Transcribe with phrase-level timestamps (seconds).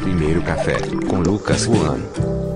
[0.00, 2.47] Primeiro café com Lucas Juan.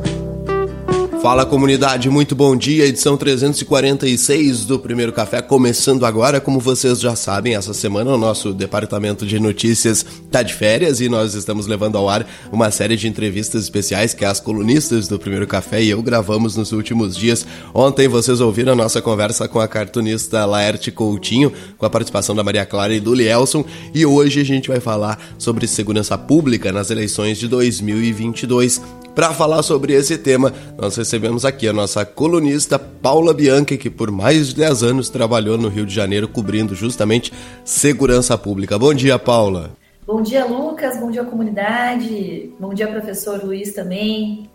[1.23, 2.85] Fala comunidade, muito bom dia.
[2.85, 6.41] Edição 346 do Primeiro Café começando agora.
[6.41, 11.09] Como vocês já sabem, essa semana o nosso departamento de notícias está de férias e
[11.09, 15.47] nós estamos levando ao ar uma série de entrevistas especiais que as colunistas do Primeiro
[15.47, 17.47] Café e eu gravamos nos últimos dias.
[17.73, 22.43] Ontem vocês ouviram a nossa conversa com a cartunista Laerte Coutinho, com a participação da
[22.43, 26.91] Maria Clara e do Lielson, e hoje a gente vai falar sobre segurança pública nas
[26.91, 29.02] eleições de 2022.
[29.15, 34.11] Para falar sobre esse tema, nós recebemos aqui a nossa colunista Paula Bianchi, que por
[34.11, 37.31] mais de 10 anos trabalhou no Rio de Janeiro cobrindo justamente
[37.63, 38.79] segurança pública.
[38.79, 39.73] Bom dia, Paula.
[40.07, 40.99] Bom dia, Lucas.
[40.99, 42.51] Bom dia, comunidade.
[42.59, 44.49] Bom dia, professor Luiz também.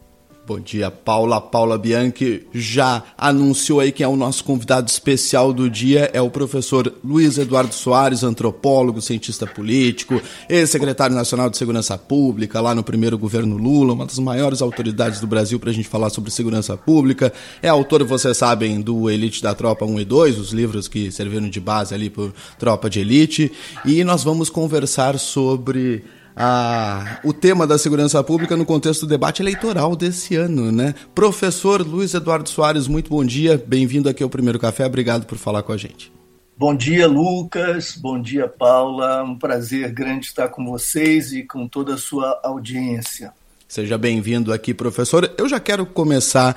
[0.47, 1.41] Bom dia, Paula.
[1.41, 6.29] Paula Bianchi já anunciou aí que é o nosso convidado especial do dia, é o
[6.29, 13.17] professor Luiz Eduardo Soares, antropólogo, cientista político, ex-secretário nacional de Segurança Pública, lá no primeiro
[13.17, 17.33] governo Lula, uma das maiores autoridades do Brasil para a gente falar sobre segurança pública.
[17.61, 21.49] É autor, vocês sabem, do Elite da Tropa 1 e 2, os livros que serviram
[21.49, 23.51] de base ali por Tropa de Elite.
[23.83, 26.05] E nós vamos conversar sobre
[26.37, 30.93] a, o tema da segurança pública no contexto do debate eleitoral desse ano, né?
[31.15, 35.63] Professor Luiz Eduardo Soares, muito bom dia, bem-vindo aqui ao Primeiro Café, obrigado por falar
[35.63, 36.11] com a gente.
[36.55, 41.95] Bom dia, Lucas, bom dia, Paula, um prazer grande estar com vocês e com toda
[41.95, 43.33] a sua audiência.
[43.67, 45.29] Seja bem-vindo aqui, professor.
[45.37, 46.55] Eu já quero começar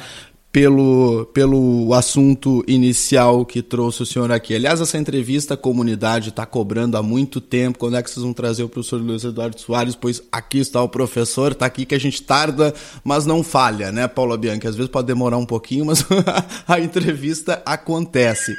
[0.53, 4.55] pelo, pelo assunto inicial que trouxe o senhor aqui.
[4.55, 7.79] Aliás, essa entrevista a comunidade está cobrando há muito tempo.
[7.79, 9.95] Quando é que vocês vão trazer o professor Luiz Eduardo Soares?
[9.95, 12.75] Pois aqui está o professor, está aqui que a gente tarda,
[13.05, 14.67] mas não falha, né, Paula Bianchi?
[14.67, 16.05] Às vezes pode demorar um pouquinho, mas
[16.67, 18.57] a entrevista acontece.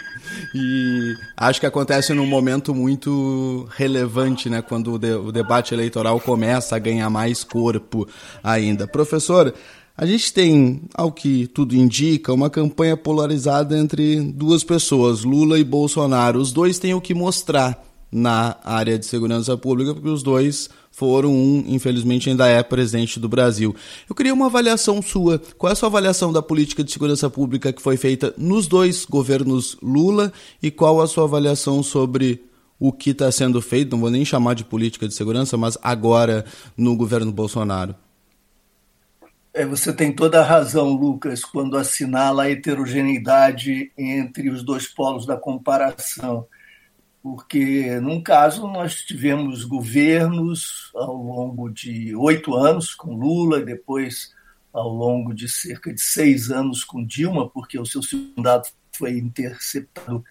[0.55, 6.21] E acho que acontece num momento muito relevante, né, quando o, de, o debate eleitoral
[6.21, 8.07] começa a ganhar mais corpo
[8.41, 8.87] ainda.
[8.87, 9.53] Professor,
[10.01, 15.63] a gente tem, ao que tudo indica, uma campanha polarizada entre duas pessoas, Lula e
[15.63, 16.39] Bolsonaro.
[16.39, 21.31] Os dois têm o que mostrar na área de segurança pública, porque os dois foram
[21.31, 23.75] um, infelizmente, ainda é presidente do Brasil.
[24.09, 25.39] Eu queria uma avaliação sua.
[25.55, 29.05] Qual é a sua avaliação da política de segurança pública que foi feita nos dois
[29.05, 32.43] governos Lula e qual a sua avaliação sobre
[32.79, 36.43] o que está sendo feito, não vou nem chamar de política de segurança, mas agora
[36.75, 37.93] no governo Bolsonaro?
[39.53, 45.25] É, você tem toda a razão, Lucas, quando assinala a heterogeneidade entre os dois polos
[45.25, 46.47] da comparação.
[47.21, 54.33] Porque, num caso, nós tivemos governos ao longo de oito anos com Lula, e depois
[54.71, 58.01] ao longo de cerca de seis anos com Dilma, porque o seu
[58.37, 60.23] mandato foi interceptado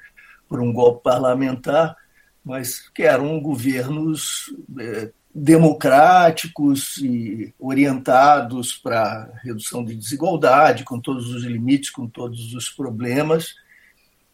[0.49, 1.95] por um golpe parlamentar,
[2.43, 4.47] mas que eram governos
[4.79, 12.69] é, democráticos e orientados para redução de desigualdade, com todos os limites, com todos os
[12.69, 13.55] problemas,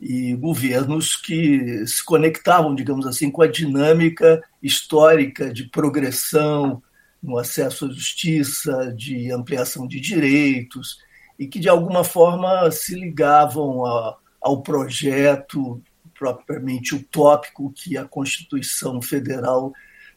[0.00, 6.82] e governos que se conectavam, digamos assim, com a dinâmica histórica de progressão
[7.22, 10.98] no acesso à justiça, de ampliação de direitos,
[11.38, 15.82] e que de alguma forma se ligavam a, ao projeto
[16.18, 19.72] propriamente utópico que a Constituição Federal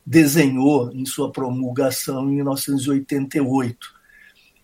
[0.10, 3.78] desenhou em sua promulgação em 1988.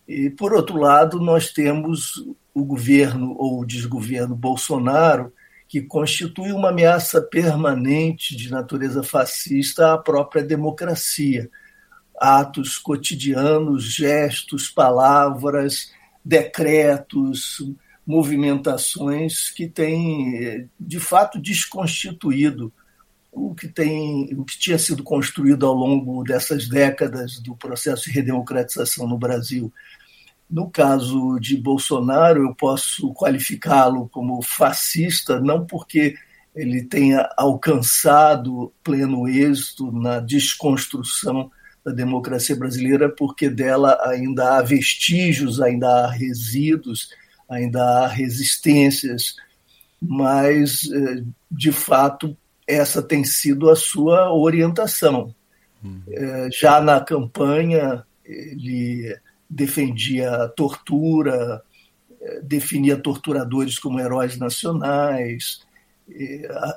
[0.08, 5.32] E, por outro lado, nós temos o governo ou o desgoverno Bolsonaro,
[5.68, 11.48] que constitui uma ameaça permanente de natureza fascista à própria democracia.
[12.20, 15.92] Atos cotidianos, gestos, palavras,
[16.24, 17.64] decretos,
[18.04, 22.74] movimentações que têm, de fato, desconstituído
[23.36, 28.12] o que tem, o que tinha sido construído ao longo dessas décadas do processo de
[28.12, 29.72] redemocratização no Brasil.
[30.50, 36.16] No caso de Bolsonaro, eu posso qualificá-lo como fascista, não porque
[36.56, 41.52] ele tenha alcançado pleno êxito na desconstrução
[41.84, 47.10] da democracia brasileira, porque dela ainda há vestígios, ainda há resíduos,
[47.50, 49.36] ainda há resistências,
[50.02, 52.36] mas, eh, de fato,
[52.68, 55.34] essa tem sido a sua orientação.
[55.84, 56.02] Uhum.
[56.52, 59.16] Já na campanha, ele
[59.50, 61.62] defendia a tortura,
[62.20, 65.62] eh, definia torturadores como heróis nacionais,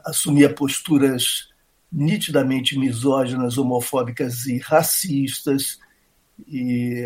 [0.04, 1.48] assumia posturas
[1.90, 5.78] nitidamente misóginas, homofóbicas e racistas.
[6.46, 7.04] E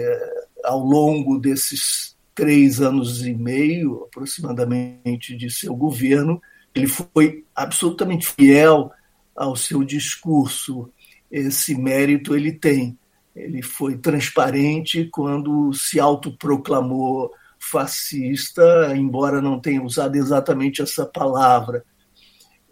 [0.64, 6.40] ao longo desses três anos e meio, aproximadamente, de seu governo,
[6.74, 8.90] ele foi absolutamente fiel
[9.36, 10.90] ao seu discurso.
[11.30, 12.98] Esse mérito ele tem.
[13.34, 21.84] Ele foi transparente quando se autoproclamou fascista, embora não tenha usado exatamente essa palavra.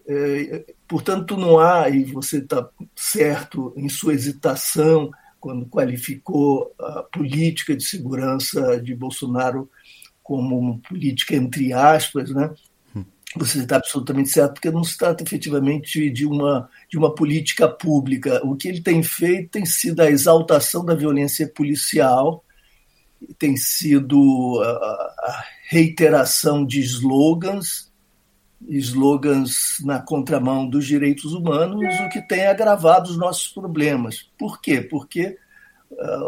[0.06, 7.76] É, portanto, não há, e você está certo em sua hesitação quando qualificou a política
[7.76, 9.70] de segurança de Bolsonaro
[10.22, 12.52] como política entre aspas, né?
[13.36, 18.40] Você está absolutamente certo, porque não se trata efetivamente de uma, de uma política pública.
[18.44, 22.44] O que ele tem feito tem sido a exaltação da violência policial,
[23.38, 27.90] tem sido a, a reiteração de slogans,
[28.68, 34.28] slogans na contramão dos direitos humanos, o que tem agravado os nossos problemas.
[34.36, 34.80] Por quê?
[34.80, 35.38] Porque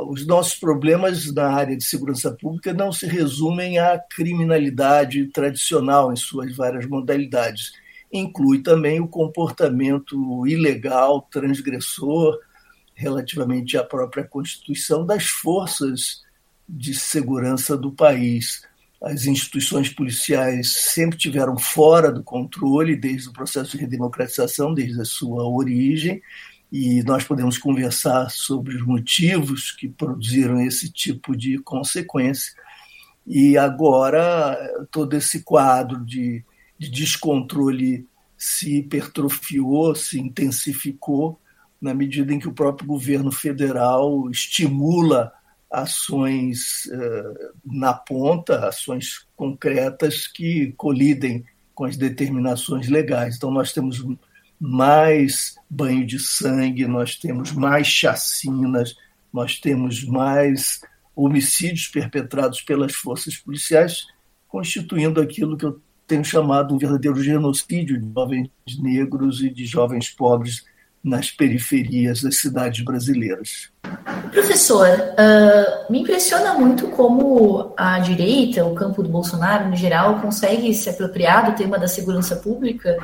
[0.08, 6.16] os nossos problemas na área de segurança pública não se resumem à criminalidade tradicional em
[6.16, 7.72] suas várias modalidades.
[8.12, 12.38] Inclui também o comportamento ilegal, transgressor,
[12.94, 16.22] relativamente à própria Constituição, das forças
[16.68, 18.62] de segurança do país
[19.02, 25.04] as instituições policiais sempre tiveram fora do controle desde o processo de redemocratização, desde a
[25.04, 26.22] sua origem,
[26.72, 32.54] e nós podemos conversar sobre os motivos que produziram esse tipo de consequência.
[33.26, 34.56] E agora
[34.90, 36.42] todo esse quadro de,
[36.78, 38.06] de descontrole
[38.38, 41.38] se hipertrofiou, se intensificou,
[41.78, 45.30] na medida em que o próprio governo federal estimula
[45.70, 53.36] ações uh, na ponta, ações concretas que colidem com as determinações legais.
[53.36, 54.02] Então, nós temos
[54.64, 58.94] mais banho de sangue, nós temos mais chacinas,
[59.32, 60.80] nós temos mais
[61.16, 64.06] homicídios perpetrados pelas forças policiais,
[64.46, 70.10] constituindo aquilo que eu tenho chamado um verdadeiro genocídio de jovens negros e de jovens
[70.10, 70.64] pobres
[71.02, 73.68] nas periferias das cidades brasileiras.
[74.30, 80.72] Professor, uh, me impressiona muito como a direita, o campo do Bolsonaro no geral, consegue
[80.72, 82.96] se apropriar do tema da segurança pública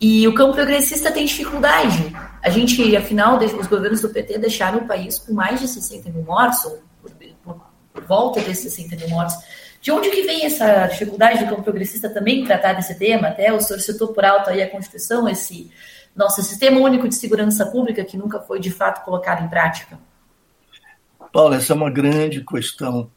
[0.00, 2.14] e o campo progressista tem dificuldade.
[2.42, 6.22] A gente, afinal, os governos do PT deixaram o país com mais de 60 mil
[6.22, 7.10] mortos, ou por,
[7.42, 7.60] por,
[7.92, 9.36] por volta desses 60 mil mortos.
[9.80, 13.28] De onde que vem essa dificuldade do campo progressista também tratar desse tema?
[13.28, 15.70] Até o senhor citou por alto aí a Constituição, esse
[16.14, 19.98] nosso sistema único de segurança pública que nunca foi de fato colocado em prática?
[21.32, 23.10] Paulo, essa é uma grande questão.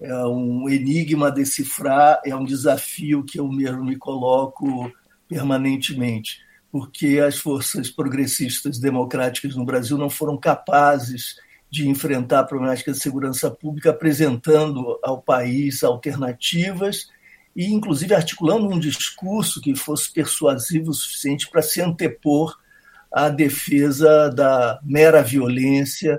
[0.00, 4.90] É um enigma a decifrar, é um desafio que eu mesmo me coloco
[5.28, 6.40] permanentemente,
[6.70, 11.36] porque as forças progressistas democráticas no Brasil não foram capazes
[11.70, 17.08] de enfrentar a problemática de segurança pública apresentando ao país alternativas
[17.54, 22.56] e, inclusive, articulando um discurso que fosse persuasivo o suficiente para se antepor
[23.12, 26.18] à defesa da mera violência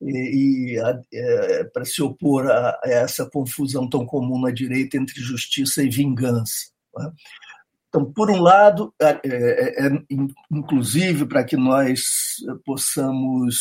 [0.00, 0.78] e, e
[1.12, 5.90] é, para se opor a, a, essa confusão tão comum na direita entre justiça e
[5.90, 6.70] vingança.
[6.96, 7.12] Né?
[7.88, 9.90] Então, por um lado, é, é, é
[10.50, 13.56] inclusive para que nós possamos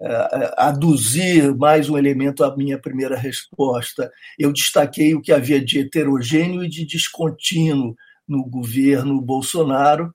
[0.00, 4.10] uh, aduzir mais um elemento à minha primeira resposta.
[4.38, 7.94] Eu destaquei o que havia de heterogêneo e de descontínuo
[8.26, 10.14] no governo Bolsonaro,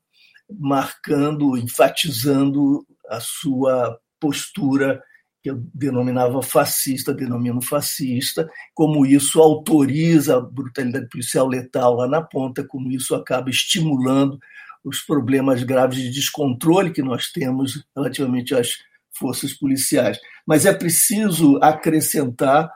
[0.50, 5.02] marcando, enfatizando a sua postura
[5.46, 12.20] que eu denominava fascista, denomino fascista, como isso autoriza a brutalidade policial letal lá na
[12.20, 14.40] ponta, como isso acaba estimulando
[14.84, 18.70] os problemas graves de descontrole que nós temos relativamente às
[19.12, 20.18] forças policiais.
[20.48, 22.72] Mas é preciso acrescentar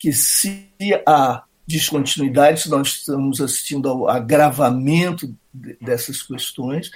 [0.00, 0.66] que, se
[1.06, 6.90] há descontinuidade, se nós estamos assistindo ao agravamento dessas questões,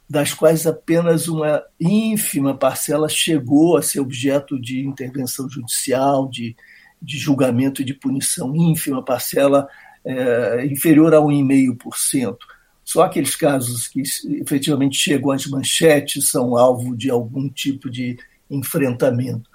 [0.08, 6.56] das quais apenas uma ínfima parcela chegou a ser objeto de intervenção judicial, de,
[7.02, 8.56] de julgamento e de punição.
[8.56, 9.68] Ínfima parcela
[10.06, 12.38] é, inferior a 1,5%.
[12.84, 14.04] Só aqueles casos que
[14.42, 18.20] efetivamente chegam às manchetes são alvo de algum tipo de
[18.52, 19.50] enfrentamento.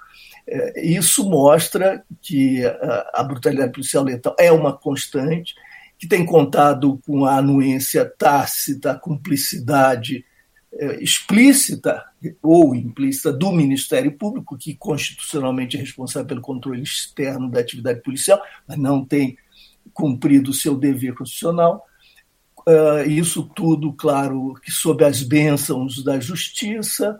[0.45, 2.63] É, isso mostra que
[3.13, 5.55] a brutalidade policial letal é uma constante,
[5.97, 10.23] que tem contado com a anuência tácita, a cumplicidade
[10.73, 12.03] é, explícita
[12.41, 18.39] ou implícita do Ministério Público, que constitucionalmente é responsável pelo controle externo da atividade policial,
[18.67, 19.37] mas não tem
[19.93, 21.83] cumprido o seu dever constitucional.
[22.59, 27.17] Uh, isso tudo, claro, que sob as bênçãos da justiça,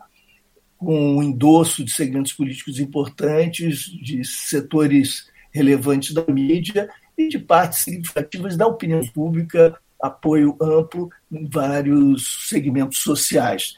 [0.77, 7.79] com o endosso de segmentos políticos importantes, de setores relevantes da mídia e de partes
[7.79, 13.75] significativas da opinião pública, apoio amplo em vários segmentos sociais.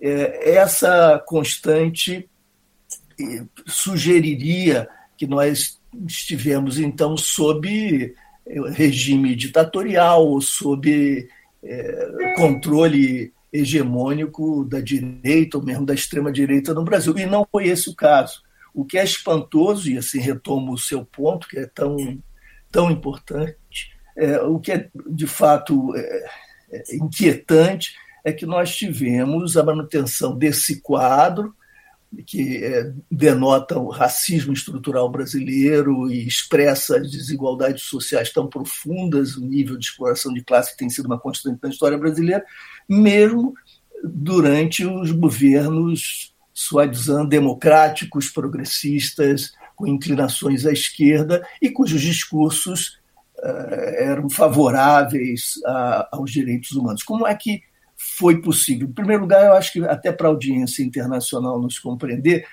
[0.00, 2.28] É, essa constante
[3.20, 8.14] eh, sugeriria que nós estivemos, então, sob
[8.72, 11.28] regime ditatorial ou sob
[11.62, 17.16] é, controle hegemônico da direita ou mesmo da extrema-direita no Brasil.
[17.18, 18.42] E não foi esse o caso.
[18.72, 21.96] O que é espantoso, e assim retomo o seu ponto, que é tão,
[22.70, 26.30] tão importante, é, o que é de fato é,
[26.72, 31.54] é inquietante é que nós tivemos a manutenção desse quadro
[32.26, 39.46] que é, denota o racismo estrutural brasileiro e expressa as desigualdades sociais tão profundas, o
[39.46, 42.44] nível de exploração de classe que tem sido uma constante na história brasileira,
[42.88, 43.54] mesmo
[44.02, 52.98] durante os governos suavizando democráticos, progressistas, com inclinações à esquerda e cujos discursos
[53.38, 57.02] uh, eram favoráveis a, aos direitos humanos.
[57.02, 57.62] Como é que
[57.96, 58.88] foi possível.
[58.88, 62.46] Em primeiro lugar, eu acho que até para a audiência internacional nos compreender,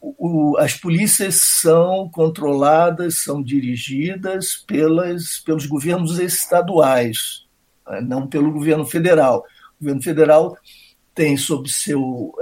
[0.00, 7.46] o, as polícias são controladas, são dirigidas pelas, pelos governos estaduais,
[7.88, 9.44] né, não pelo governo federal.
[9.80, 10.56] O governo federal
[11.14, 12.32] tem sob seu,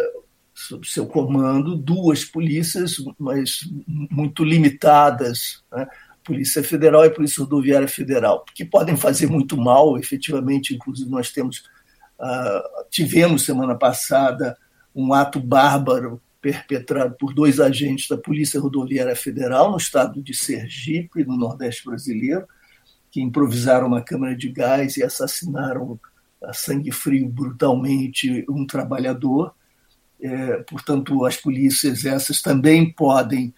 [0.70, 5.62] sob seu comando duas polícias, mas muito limitadas.
[5.72, 5.86] Né?
[6.24, 11.62] Polícia Federal e Polícia Rodoviária Federal, que podem fazer muito mal, efetivamente, inclusive nós temos
[12.20, 14.54] Uh, tivemos semana passada
[14.94, 21.24] um ato bárbaro perpetrado por dois agentes da Polícia Rodoviária Federal no estado de Sergipe,
[21.24, 22.46] no Nordeste brasileiro,
[23.10, 25.98] que improvisaram uma câmara de gás e assassinaram
[26.44, 29.54] a sangue frio brutalmente um trabalhador.
[30.22, 33.54] É, portanto, as polícias essas também podem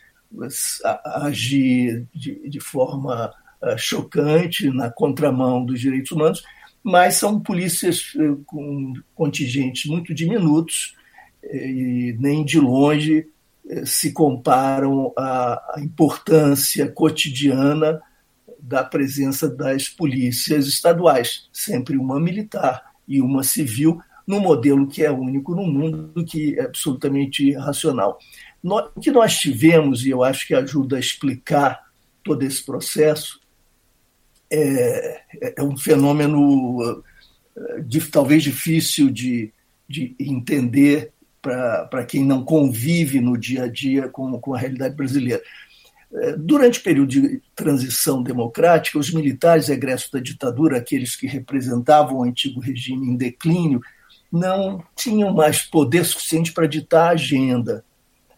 [1.05, 6.43] agir de, de forma uh, chocante na contramão dos direitos humanos
[6.83, 10.97] mas são polícias eh, com contingentes muito diminutos
[11.43, 13.29] eh, e nem de longe
[13.69, 18.03] eh, se comparam à importância cotidiana
[18.59, 25.11] da presença das polícias estaduais, sempre uma militar e uma civil, no modelo que é
[25.11, 28.19] único no mundo, que é absolutamente racional.
[28.63, 31.81] O que nós tivemos, e eu acho que ajuda a explicar
[32.23, 33.41] todo esse processo,
[34.51, 35.21] é,
[35.57, 37.03] é um fenômeno
[37.57, 39.53] é, de, talvez difícil de,
[39.89, 45.43] de entender para quem não convive no dia a dia com, com a realidade brasileira.
[46.15, 52.19] É, durante o período de transição democrática, os militares egressos da ditadura, aqueles que representavam
[52.19, 53.81] o antigo regime em declínio,
[54.33, 57.85] não tinham mais poder suficiente para ditar a agenda.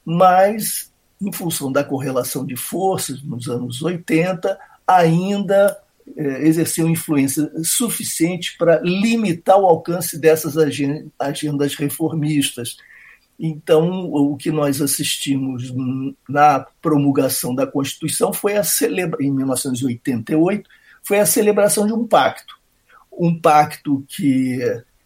[0.04, 5.80] Mas, em função da correlação de forças nos anos 80, ainda
[6.16, 10.56] é, exerceu influência suficiente para limitar o alcance dessas
[11.18, 12.76] agendas reformistas.
[13.38, 15.72] Então, o que nós assistimos
[16.28, 19.22] na promulgação da Constituição foi a celebra...
[19.24, 20.68] em 1988
[21.02, 22.58] foi a celebração de um pacto,
[23.12, 24.58] um pacto que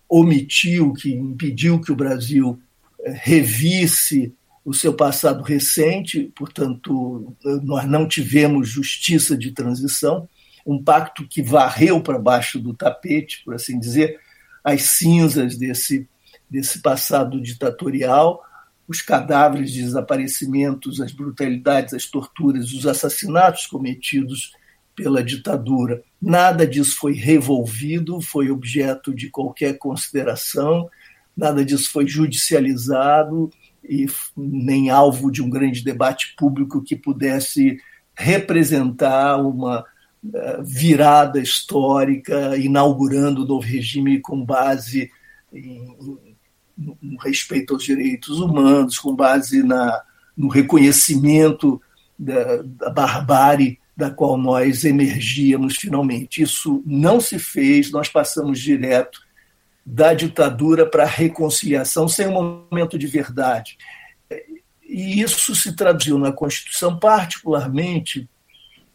[0.08, 2.58] omitiu, que impediu que o Brasil
[3.00, 4.32] é, revisse
[4.64, 10.28] o seu passado recente, portanto, nós não tivemos justiça de transição.
[10.66, 14.20] Um pacto que varreu para baixo do tapete, por assim dizer,
[14.62, 16.06] as cinzas desse,
[16.50, 18.42] desse passado ditatorial,
[18.86, 24.52] os cadáveres de desaparecimentos, as brutalidades, as torturas, os assassinatos cometidos
[24.98, 26.02] pela ditadura.
[26.20, 30.90] Nada disso foi revolvido, foi objeto de qualquer consideração,
[31.36, 33.48] nada disso foi judicializado
[33.88, 37.78] e nem alvo de um grande debate público que pudesse
[38.12, 39.84] representar uma
[40.34, 45.08] eh, virada histórica, inaugurando o novo regime com base
[45.52, 45.96] em,
[46.76, 50.02] no respeito aos direitos humanos, com base na,
[50.36, 51.80] no reconhecimento
[52.18, 56.40] da, da barbárie da qual nós emergíamos finalmente.
[56.40, 59.20] Isso não se fez, nós passamos direto
[59.84, 63.76] da ditadura para a reconciliação sem um momento de verdade.
[64.88, 68.30] E isso se traduziu na Constituição, particularmente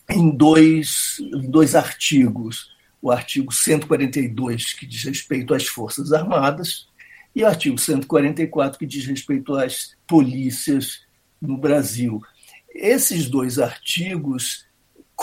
[0.10, 1.18] em dois,
[1.50, 2.72] dois artigos.
[3.02, 6.88] O artigo 142, que diz respeito às Forças Armadas,
[7.36, 11.02] e o artigo 144, que diz respeito às polícias
[11.42, 12.22] no Brasil.
[12.74, 14.66] Esses dois artigos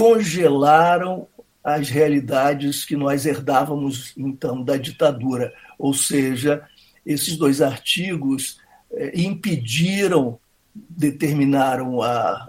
[0.00, 1.28] congelaram
[1.62, 6.66] as realidades que nós herdávamos então da ditadura, ou seja,
[7.04, 8.58] esses dois artigos
[8.92, 10.40] eh, impediram,
[10.74, 12.48] determinaram a,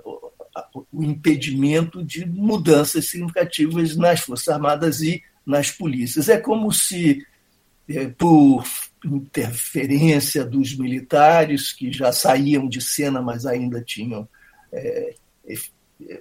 [0.55, 6.29] a, o impedimento de mudanças significativas nas Forças Armadas e nas polícias.
[6.29, 7.27] É como se,
[7.89, 8.63] eh, por
[9.03, 14.25] interferência dos militares, que já saíam de cena, mas ainda tinham
[14.71, 15.15] é,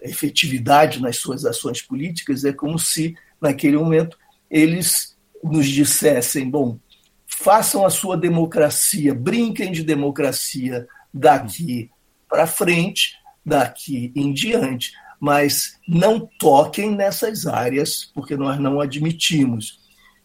[0.02, 4.16] efetividade nas suas ações políticas, é como se, naquele momento,
[4.50, 6.78] eles nos dissessem: bom,
[7.26, 11.90] façam a sua democracia, brinquem de democracia daqui
[12.28, 19.80] para frente, daqui em diante, mas não toquem nessas áreas, porque nós não admitimos.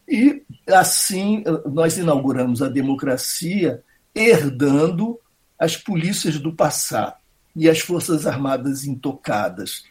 [0.08, 3.84] E assim nós inauguramos a democracia
[4.14, 5.20] herdando
[5.58, 7.25] as polícias do passado
[7.56, 9.84] e as forças armadas intocadas.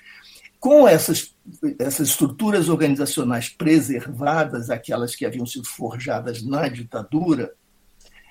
[0.61, 1.35] Com essas,
[1.79, 7.53] essas estruturas organizacionais preservadas, aquelas que haviam sido forjadas na ditadura,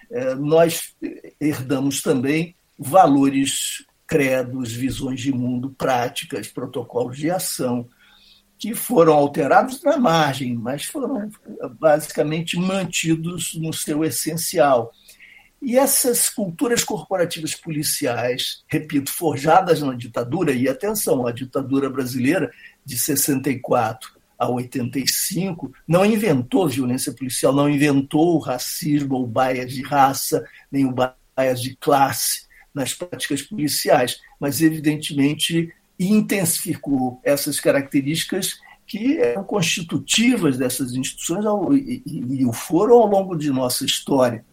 [0.10, 0.96] eh, nós
[1.40, 7.88] herdamos também valores, credos, visões de mundo, práticas, protocolos de ação,
[8.58, 11.30] que foram alterados na margem, mas foram
[11.80, 14.94] basicamente mantidos no seu essencial.
[15.66, 22.52] E essas culturas corporativas policiais, repito, forjadas na ditadura, e atenção, a ditadura brasileira
[22.86, 29.82] de 64 a 85 não inventou violência policial, não inventou o racismo ou baias de
[29.82, 39.18] raça, nem o baias de classe nas práticas policiais, mas evidentemente intensificou essas características que
[39.18, 41.46] eram constitutivas dessas instituições
[41.80, 44.44] e, e, o foram ao longo de nossa história,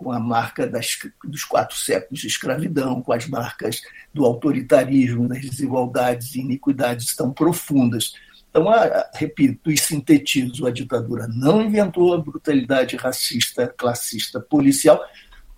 [0.00, 3.82] com a marca das, dos quatro séculos de escravidão, com as marcas
[4.14, 8.14] do autoritarismo, das desigualdades e iniquidades tão profundas.
[8.48, 15.04] Então, a, repito e sintetizo, a ditadura não inventou a brutalidade racista, classista, policial,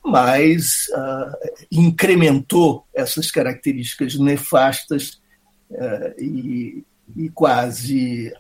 [0.05, 5.23] mas uh, incrementou essas características nefastas
[5.71, 6.85] uh, e,
[7.17, 8.35] e, quase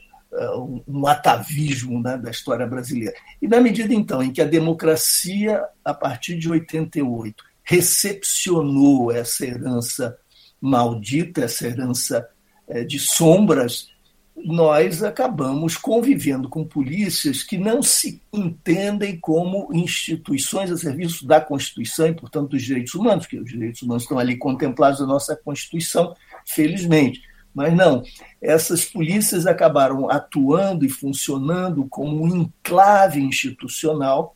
[0.88, 3.14] um atavismo né, da história brasileira.
[3.40, 10.16] E na medida, então, em que a democracia, a partir de 88, recepcionou essa herança
[10.60, 12.26] maldita, essa herança
[12.66, 13.90] uh, de sombras,
[14.34, 22.06] nós acabamos convivendo com polícias que não se entendem como instituições a serviço da Constituição
[22.08, 26.16] e, portanto, dos direitos humanos, porque os direitos humanos estão ali contemplados na nossa Constituição,
[26.46, 27.20] felizmente.
[27.54, 28.02] Mas não,
[28.40, 34.34] essas polícias acabaram atuando e funcionando como um enclave institucional,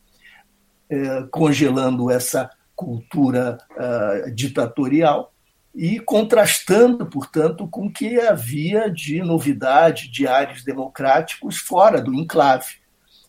[0.89, 5.33] eh, congelando essa cultura uh, ditatorial
[5.73, 12.75] e contrastando, portanto, com o que havia de novidade de ares democráticos fora do enclave.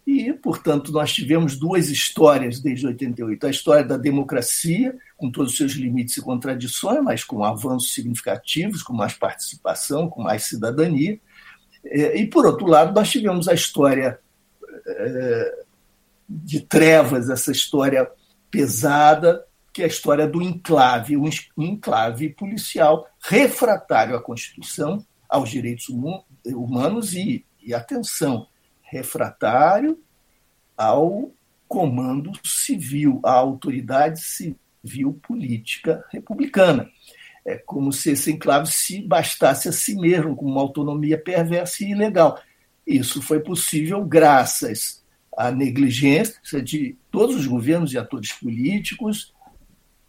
[0.08, 3.46] E, portanto, nós tivemos duas histórias desde 88.
[3.46, 8.82] A história da democracia, com todos os seus limites e contradições, mas com avanços significativos,
[8.82, 11.20] com mais participação, com mais cidadania.
[11.84, 14.18] É, e, por outro lado, nós tivemos a história
[14.86, 15.64] é,
[16.26, 18.10] de trevas, essa história
[18.50, 19.44] pesada,
[19.74, 25.86] que é a história do enclave, um enclave policial refratário à Constituição, aos direitos
[26.46, 28.46] humanos e, e atenção,
[28.90, 29.98] refratário
[30.76, 31.30] ao
[31.66, 36.88] comando civil, à autoridade civil política republicana.
[37.44, 41.90] É como se esse enclave se bastasse a si mesmo, com uma autonomia perversa e
[41.90, 42.40] ilegal.
[42.86, 45.04] Isso foi possível graças
[45.36, 49.34] à negligência de todos os governos e atores políticos,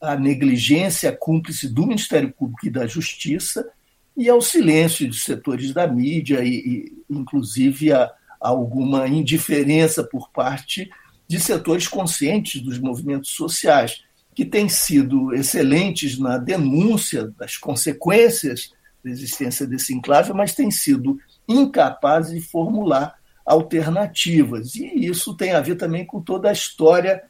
[0.01, 3.69] à negligência cúmplice do Ministério Público e da Justiça
[4.15, 10.89] e ao silêncio de setores da mídia e, e inclusive, a, alguma indiferença por parte
[11.27, 18.71] de setores conscientes dos movimentos sociais, que têm sido excelentes na denúncia das consequências
[19.03, 24.75] da existência desse enclave, mas têm sido incapazes de formular alternativas.
[24.75, 27.21] E isso tem a ver também com toda a história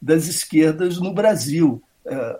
[0.00, 1.82] das esquerdas no Brasil.
[2.04, 2.36] É,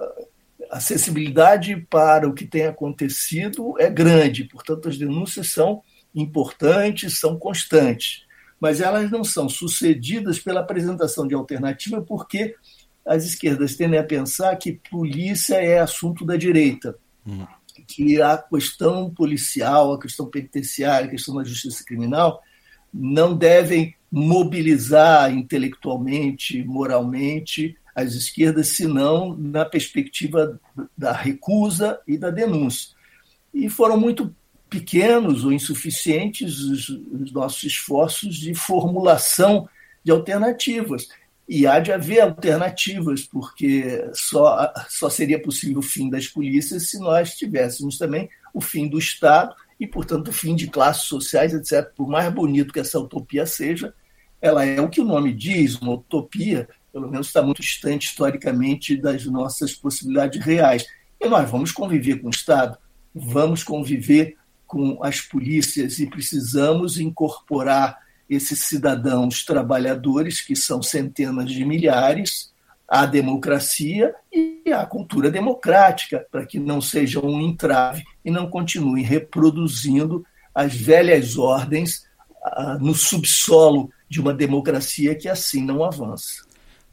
[0.71, 5.83] a sensibilidade para o que tem acontecido é grande, portanto, as denúncias são
[6.15, 8.25] importantes, são constantes,
[8.61, 12.55] mas elas não são sucedidas pela apresentação de alternativa, porque
[13.07, 17.47] as esquerdas tendem a pensar que polícia é assunto da direita, uhum.
[17.87, 22.43] que a questão policial, a questão penitenciária, a questão da justiça criminal
[22.93, 30.59] não devem mobilizar intelectualmente, moralmente as esquerdas, senão na perspectiva
[30.97, 32.91] da recusa e da denúncia.
[33.53, 34.35] E foram muito
[34.69, 39.69] pequenos ou insuficientes os, os nossos esforços de formulação
[40.05, 41.09] de alternativas.
[41.49, 46.99] E há de haver alternativas, porque só, só seria possível o fim das polícias se
[46.99, 51.91] nós tivéssemos também o fim do Estado e, portanto, o fim de classes sociais, etc.
[51.95, 53.95] Por mais bonito que essa utopia seja,
[54.41, 58.97] ela é o que o nome diz, uma utopia, pelo menos está muito distante historicamente
[58.97, 60.87] das nossas possibilidades reais.
[61.21, 62.77] E nós vamos conviver com o Estado,
[63.15, 64.37] vamos conviver
[64.69, 72.53] com as polícias e precisamos incorporar esses cidadãos trabalhadores, que são centenas de milhares,
[72.87, 79.03] à democracia e à cultura democrática, para que não sejam um entrave e não continuem
[79.03, 82.07] reproduzindo as velhas ordens
[82.45, 86.48] ah, no subsolo de uma democracia que assim não avança.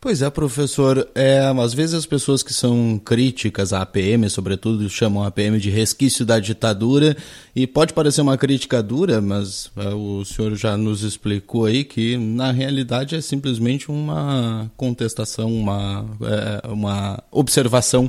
[0.05, 1.09] Pois é, professor.
[1.15, 5.71] É, às vezes as pessoas que são críticas à APM, sobretudo, chamam a APM de
[5.71, 7.17] resquício da ditadura,
[7.55, 12.17] e pode parecer uma crítica dura, mas é, o senhor já nos explicou aí que,
[12.17, 18.07] na realidade, é simplesmente uma contestação, uma, é, uma observação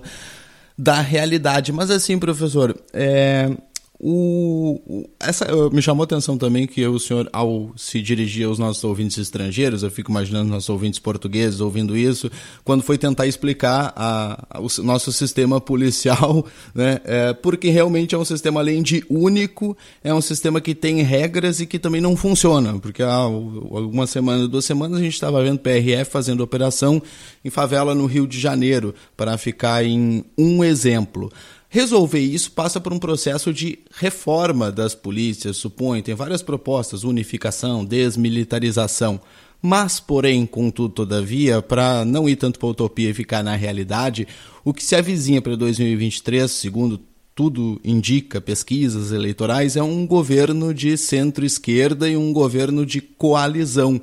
[0.76, 1.72] da realidade.
[1.72, 3.56] Mas assim, professor, é,
[3.98, 8.84] o, essa me chamou a atenção também que o senhor, ao se dirigir aos nossos
[8.84, 12.30] ouvintes estrangeiros, eu fico imaginando nossos ouvintes portugueses ouvindo isso,
[12.62, 18.18] quando foi tentar explicar a, a, o nosso sistema policial, né, é, porque realmente é
[18.18, 22.14] um sistema, além de único, é um sistema que tem regras e que também não
[22.16, 27.02] funciona, porque há algumas semanas, duas semanas, a gente estava vendo PRF fazendo operação
[27.42, 31.32] em favela no Rio de Janeiro, para ficar em um exemplo.
[31.76, 37.84] Resolver isso passa por um processo de reforma das polícias, suponho, tem várias propostas, unificação,
[37.84, 39.20] desmilitarização.
[39.60, 44.26] Mas, porém, contudo, todavia, para não ir tanto para a utopia e ficar na realidade,
[44.64, 46.98] o que se avizinha para 2023, segundo
[47.34, 54.00] tudo indica, pesquisas eleitorais, é um governo de centro-esquerda e um governo de coalizão.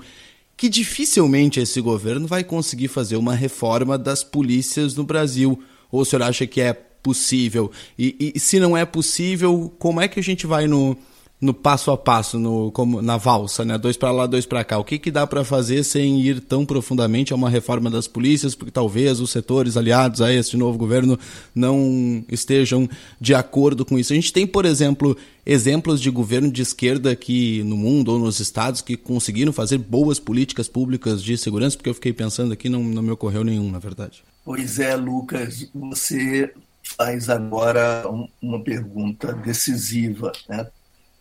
[0.55, 5.59] Que dificilmente esse governo vai conseguir fazer uma reforma das polícias no Brasil.
[5.91, 7.69] Ou o senhor acha que é possível?
[7.99, 10.97] E, e, se não é possível, como é que a gente vai no,
[11.43, 13.77] no passo a passo, no, como, na valsa, né?
[13.77, 14.79] Dois para lá, dois para cá.
[14.79, 18.55] O que, que dá para fazer sem ir tão profundamente a uma reforma das polícias?
[18.55, 21.19] Porque talvez os setores aliados a esse novo governo
[21.53, 22.89] não estejam
[23.19, 24.13] de acordo com isso.
[24.13, 28.39] A gente tem, por exemplo, exemplos de governo de esquerda aqui no mundo ou nos
[28.39, 32.81] estados que conseguiram fazer boas políticas públicas de segurança, porque eu fiquei pensando aqui, não,
[32.81, 34.23] não me ocorreu nenhum, na verdade.
[34.45, 36.53] Pois é, Lucas, você
[36.95, 38.03] faz agora
[38.41, 40.67] uma pergunta decisiva, né?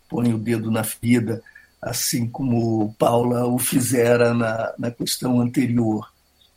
[0.09, 1.41] põe o dedo na ferida,
[1.81, 6.11] assim como Paula o fizera na, na questão anterior.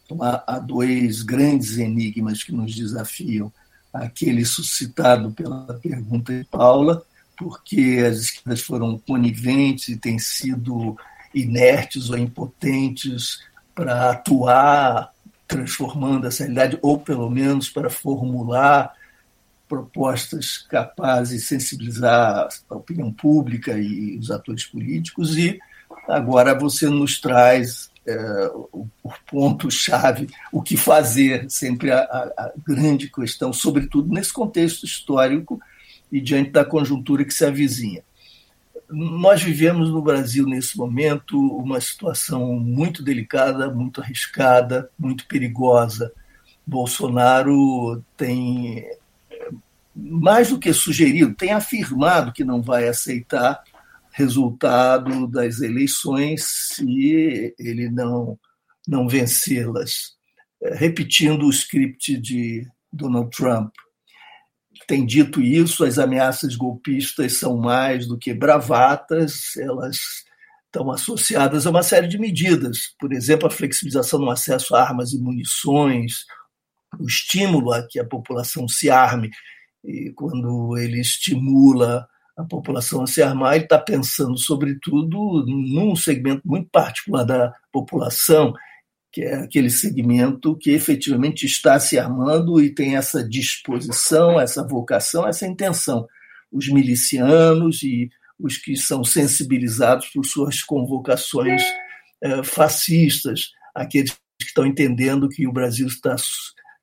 [0.04, 3.52] Então, há, há dois grandes enigmas que nos desafiam.
[3.92, 7.02] Aquele suscitado pela pergunta de Paula,
[7.36, 10.96] porque as esquerdas foram coniventes e têm sido
[11.34, 13.40] inertes ou impotentes
[13.74, 15.12] para atuar
[15.48, 18.92] transformando essa realidade, ou pelo menos para formular
[19.68, 25.58] propostas capazes de sensibilizar a opinião pública e os atores políticos, e
[26.08, 33.10] agora você nos traz é, o, o ponto-chave, o que fazer, sempre a, a, grande
[33.10, 35.60] questão, sobretudo nesse contexto histórico
[36.10, 38.04] e diante da conjuntura que se avizinha.
[38.88, 46.12] Nós vivemos no Brasil, nesse momento, uma situação muito delicada, muito arriscada, muito perigosa.
[46.64, 48.86] Bolsonaro tem
[49.96, 53.62] mais do que sugerido, tem afirmado que não vai aceitar
[54.12, 58.38] resultado das eleições se ele não,
[58.86, 60.16] não vencê-las.
[60.62, 63.74] É, repetindo o script de Donald Trump
[64.86, 69.98] tem dito isso, as ameaças golpistas são mais do que bravatas, elas
[70.66, 75.12] estão associadas a uma série de medidas, por exemplo, a flexibilização no acesso a armas
[75.12, 76.24] e munições,
[76.98, 79.30] o estímulo a que a população se arme,
[79.86, 86.42] e quando ele estimula a população a se armar, ele está pensando, sobretudo, num segmento
[86.44, 88.52] muito particular da população,
[89.10, 95.26] que é aquele segmento que efetivamente está se armando e tem essa disposição, essa vocação,
[95.26, 96.06] essa intenção.
[96.52, 101.62] Os milicianos e os que são sensibilizados por suas convocações
[102.22, 106.14] eh, fascistas, aqueles que estão entendendo que o Brasil está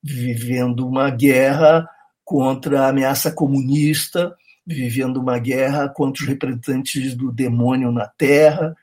[0.01, 1.87] vivendo uma guerra
[2.23, 8.75] contra a ameaça comunista, vivendo uma guerra contra os representantes do demônio na terra,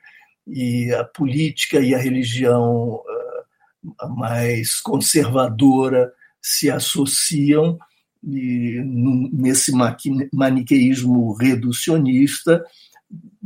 [0.47, 3.01] e a política e a religião
[4.15, 7.77] mais conservadora se associam
[8.23, 8.81] e,
[9.33, 9.71] nesse
[10.31, 12.63] maniqueísmo reducionista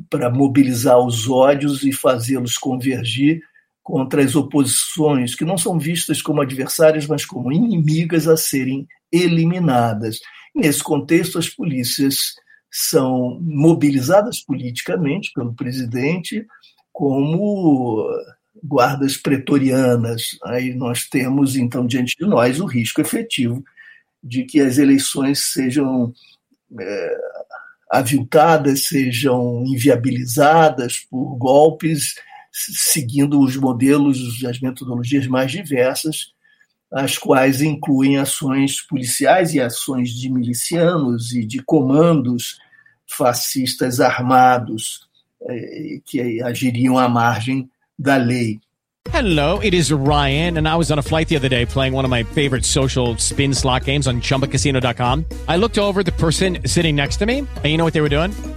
[0.10, 3.42] para mobilizar os ódios e fazê-los convergir
[3.82, 8.88] contra as oposições, que não são vistas como adversárias, mas como inimigas a serem
[9.24, 10.20] eliminadas.
[10.54, 12.36] Nesse contexto, as polícias
[12.72, 16.46] são mobilizadas politicamente pelo presidente
[16.92, 18.10] como
[18.64, 20.38] guardas pretorianas.
[20.44, 23.64] Aí nós temos, então, diante de nós, o risco efetivo
[24.24, 26.14] de que as eleições sejam
[26.80, 27.18] é,
[27.92, 32.16] aviltadas, sejam inviabilizadas por golpes,
[32.52, 36.34] seguindo os modelos, as metodologias mais diversas,
[36.96, 42.58] as quais incluem ações policiais e ações de milicianos e de comandos
[43.06, 45.02] fascistas armados
[45.42, 48.62] é, que agiriam à margem da lei.
[49.12, 52.06] Hello, it is Ryan, and I was on a flight the other day playing one
[52.06, 55.26] of my favorite social spin slot games on chumbacasino.com.
[55.48, 58.10] I looked over the person sitting next to me, and you know what they were
[58.10, 58.32] doing?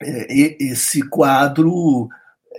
[0.00, 2.08] Esse quadro,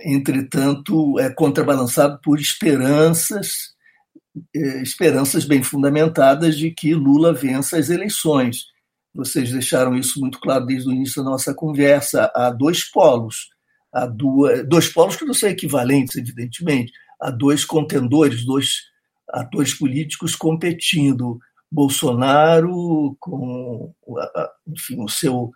[0.02, 3.74] entretanto, é contrabalançado por esperanças,
[4.82, 8.66] esperanças bem fundamentadas de que Lula vença as eleições.
[9.14, 12.30] Vocês deixaram isso muito claro desde o início da nossa conversa.
[12.34, 13.48] Há dois polos,
[13.92, 16.92] há duas, dois polos que não são equivalentes, evidentemente.
[17.20, 18.82] Há dois contendores, dois
[19.28, 21.38] atores políticos competindo.
[21.72, 23.94] Bolsonaro com
[24.66, 25.50] enfim, o seu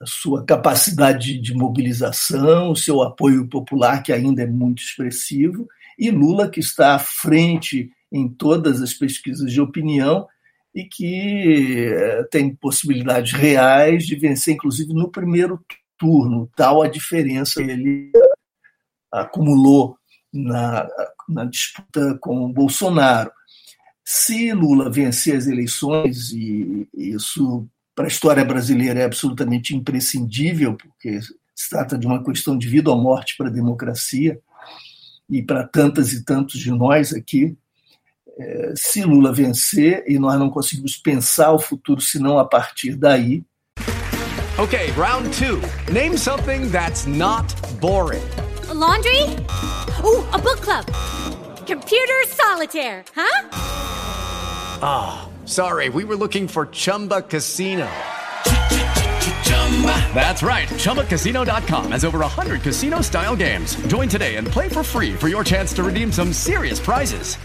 [0.00, 5.66] a sua capacidade de mobilização, o seu apoio popular, que ainda é muito expressivo,
[5.98, 10.26] e Lula, que está à frente em todas as pesquisas de opinião
[10.74, 15.60] e que eh, tem possibilidades reais de vencer, inclusive no primeiro
[15.98, 18.12] turno, tal a diferença que ele
[19.10, 19.98] acumulou
[20.32, 20.86] na,
[21.28, 23.32] na disputa com Bolsonaro.
[24.04, 31.20] Se Lula vencer as eleições, e isso para a história brasileira é absolutamente imprescindível, porque
[31.20, 34.38] se trata de uma questão de vida ou morte para a democracia
[35.28, 37.58] e para tantas e tantos de nós aqui.
[38.38, 43.42] É, se Lula vencer e nós não conseguimos pensar o futuro senão a partir daí.
[44.60, 45.60] Okay, round two.
[45.92, 48.22] Name something that's not boring.
[48.70, 49.24] A laundry?
[50.04, 50.86] Ooh, a book club.
[51.66, 53.48] Computer solitaire, huh?
[54.80, 55.27] Ah.
[55.48, 57.88] Sorry, we were looking for Chumba Casino.
[60.12, 60.68] That's right.
[60.68, 63.76] ChumbaCasino.com has over 100 casino style games.
[63.86, 67.36] Join today and play for free for your chance to redeem some serious prizes.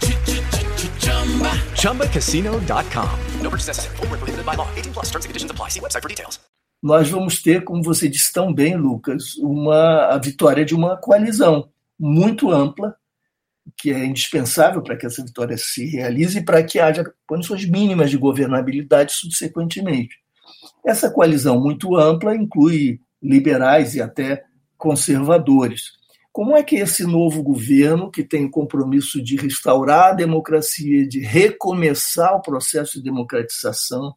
[1.80, 3.18] ChumbaCasino.com.
[3.40, 3.96] No purchase necessary.
[3.96, 4.68] Full prohibited by law.
[4.74, 5.70] 18 plus terms and conditions apply.
[5.70, 6.38] See website for details.
[6.82, 11.70] Nós vamos ter, como você disse tão bem, Lucas, uma, a vitória de uma coalizão
[11.98, 12.94] muito ampla
[13.76, 18.10] que é indispensável para que essa vitória se realize e para que haja condições mínimas
[18.10, 20.16] de governabilidade subsequentemente.
[20.84, 24.44] Essa coalizão muito ampla inclui liberais e até
[24.76, 25.92] conservadores.
[26.30, 31.20] Como é que esse novo governo, que tem o compromisso de restaurar a democracia, de
[31.20, 34.14] recomeçar o processo de democratização,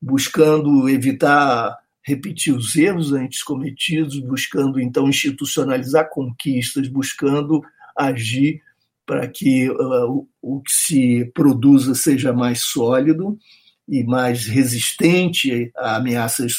[0.00, 1.76] buscando evitar
[2.06, 7.60] repetir os erros antes cometidos, buscando então institucionalizar conquistas, buscando
[7.96, 8.62] agir
[9.06, 13.38] para que uh, o que se produza seja mais sólido
[13.88, 16.52] e mais resistente a ameaças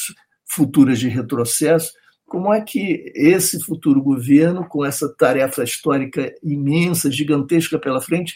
[0.45, 1.91] futuras de retrocesso.
[2.25, 8.35] Como é que esse futuro governo, com essa tarefa histórica imensa, gigantesca pela frente,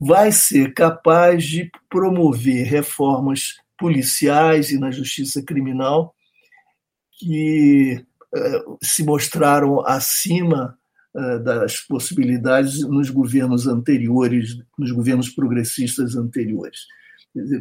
[0.00, 6.14] vai ser capaz de promover reformas policiais e na justiça criminal
[7.18, 10.78] que uh, se mostraram acima
[11.42, 16.80] das possibilidades nos governos anteriores, nos governos progressistas anteriores.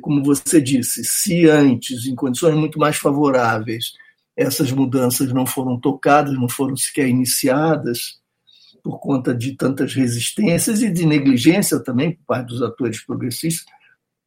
[0.01, 3.93] Como você disse, se antes, em condições muito mais favoráveis,
[4.35, 8.19] essas mudanças não foram tocadas, não foram sequer iniciadas,
[8.83, 13.65] por conta de tantas resistências e de negligência também por parte dos atores progressistas,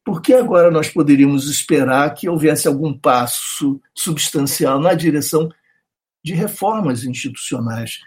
[0.03, 5.49] por que agora nós poderíamos esperar que houvesse algum passo substancial na direção
[6.23, 7.99] de reformas institucionais,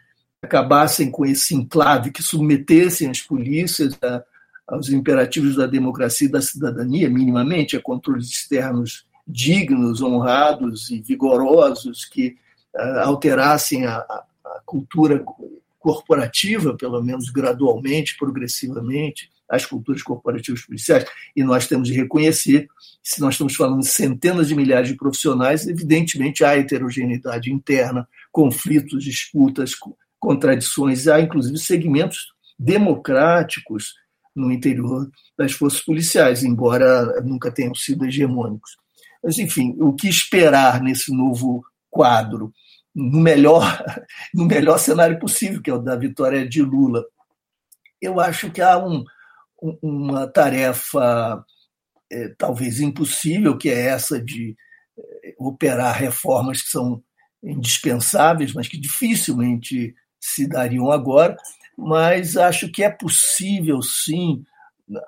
[0.42, 4.22] acabassem com esse enclave, que submetessem as polícias a,
[4.66, 12.05] aos imperativos da democracia e da cidadania, minimamente, a controles externos dignos, honrados e vigorosos,
[12.05, 12.37] que
[12.74, 14.24] uh, alterassem a, a
[14.64, 15.22] cultura
[15.79, 22.68] corporativa, pelo menos gradualmente, progressivamente, as culturas corporativas policiais, e nós temos de reconhecer,
[23.03, 29.03] se nós estamos falando de centenas de milhares de profissionais, evidentemente há heterogeneidade interna, conflitos,
[29.03, 29.72] disputas,
[30.20, 32.28] contradições, há inclusive segmentos
[32.59, 33.94] democráticos
[34.37, 38.76] no interior das forças policiais, embora nunca tenham sido hegemônicos.
[39.22, 42.52] Mas, enfim, o que esperar nesse novo quadro,
[42.94, 43.83] no melhor,
[44.33, 47.04] no melhor cenário possível, que é o da vitória de Lula?
[48.00, 49.04] Eu acho que há um,
[49.83, 51.44] uma tarefa
[52.11, 54.56] é, talvez impossível, que é essa de
[54.98, 57.02] é, operar reformas que são
[57.42, 61.37] indispensáveis, mas que dificilmente se dariam agora,
[61.76, 64.44] mas acho que é possível sim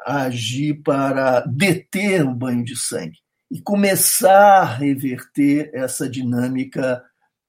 [0.06, 3.18] agir para deter o banho de sangue
[3.50, 7.04] e começar a reverter essa dinâmica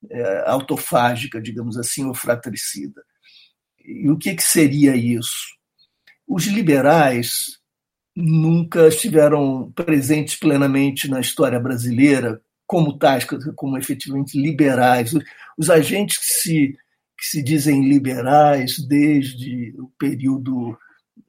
[0.10, 3.02] é, autofágica, digamos assim, ou fratricida.
[3.86, 5.56] E o que, que seria isso?
[6.28, 7.60] Os liberais
[8.16, 15.14] nunca estiveram presentes plenamente na história brasileira como tais, como efetivamente liberais.
[15.58, 16.78] Os agentes que se,
[17.18, 20.78] que se dizem liberais desde o período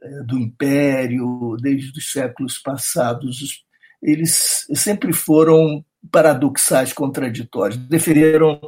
[0.03, 3.65] é, do Império, desde os séculos passados,
[4.03, 7.79] eles sempre foram paradoxais, contraditórios.
[7.89, 8.61] Defenderam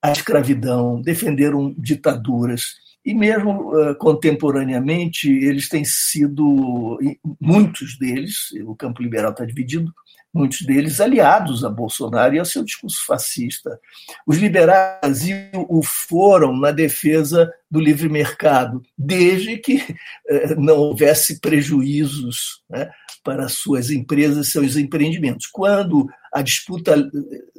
[0.00, 6.98] a escravidão, defenderam ditaduras e mesmo uh, contemporaneamente, eles têm sido,
[7.40, 9.92] muitos deles, o campo liberal está dividido,
[10.32, 13.78] muitos deles aliados a Bolsonaro e ao seu discurso fascista.
[14.26, 15.22] Os liberais
[15.68, 22.90] o foram na defesa do livre mercado, desde que uh, não houvesse prejuízos né,
[23.22, 25.46] para suas empresas, seus empreendimentos.
[25.46, 26.94] Quando a disputa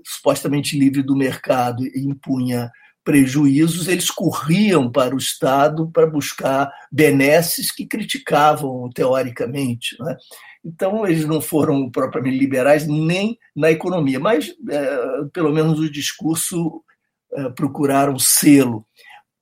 [0.04, 2.72] supostamente livre do mercado impunha
[3.04, 9.96] prejuízos, eles corriam para o Estado para buscar benesses que criticavam teoricamente.
[10.00, 10.16] Né?
[10.64, 16.82] Então, eles não foram propriamente liberais nem na economia, mas, é, pelo menos, o discurso
[17.34, 18.86] é, procuraram selo.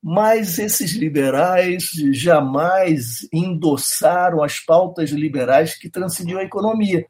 [0.04, 7.06] Mas esses liberais jamais endossaram as pautas liberais que transcendiam a economia.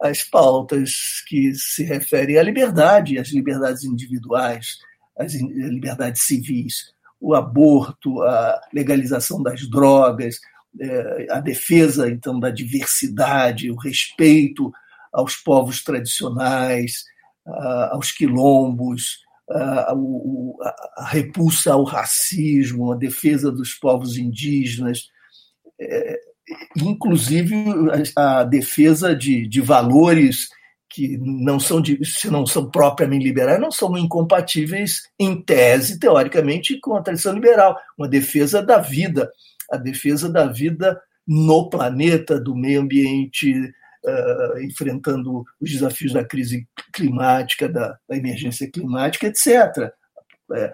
[0.00, 4.78] As pautas que se referem à liberdade, às liberdades individuais,
[5.18, 10.40] as liberdades civis, o aborto, a legalização das drogas,
[10.80, 14.72] é, a defesa então da diversidade, o respeito
[15.12, 17.04] aos povos tradicionais,
[17.90, 19.18] aos quilombos,
[19.50, 25.08] a repulsa ao racismo, a defesa dos povos indígenas,
[25.78, 26.20] é,
[26.76, 27.54] inclusive
[28.16, 30.48] a defesa de, de valores
[30.88, 36.78] que não são, de, se não são propriamente liberais, não são incompatíveis, em tese, teoricamente,
[36.80, 37.78] com a tradição liberal.
[37.96, 39.30] Uma defesa da vida,
[39.70, 46.66] a defesa da vida no planeta, do meio ambiente, uh, enfrentando os desafios da crise
[46.92, 49.92] climática, da, da emergência climática, etc.
[50.54, 50.72] É,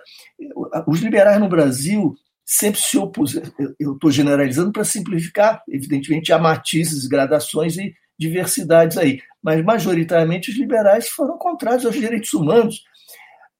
[0.87, 2.15] os liberais no Brasil
[2.45, 9.21] sempre se opuseram, eu estou generalizando para simplificar, evidentemente há matizes, gradações e diversidades aí,
[9.43, 12.83] mas majoritariamente os liberais foram contrários aos direitos humanos.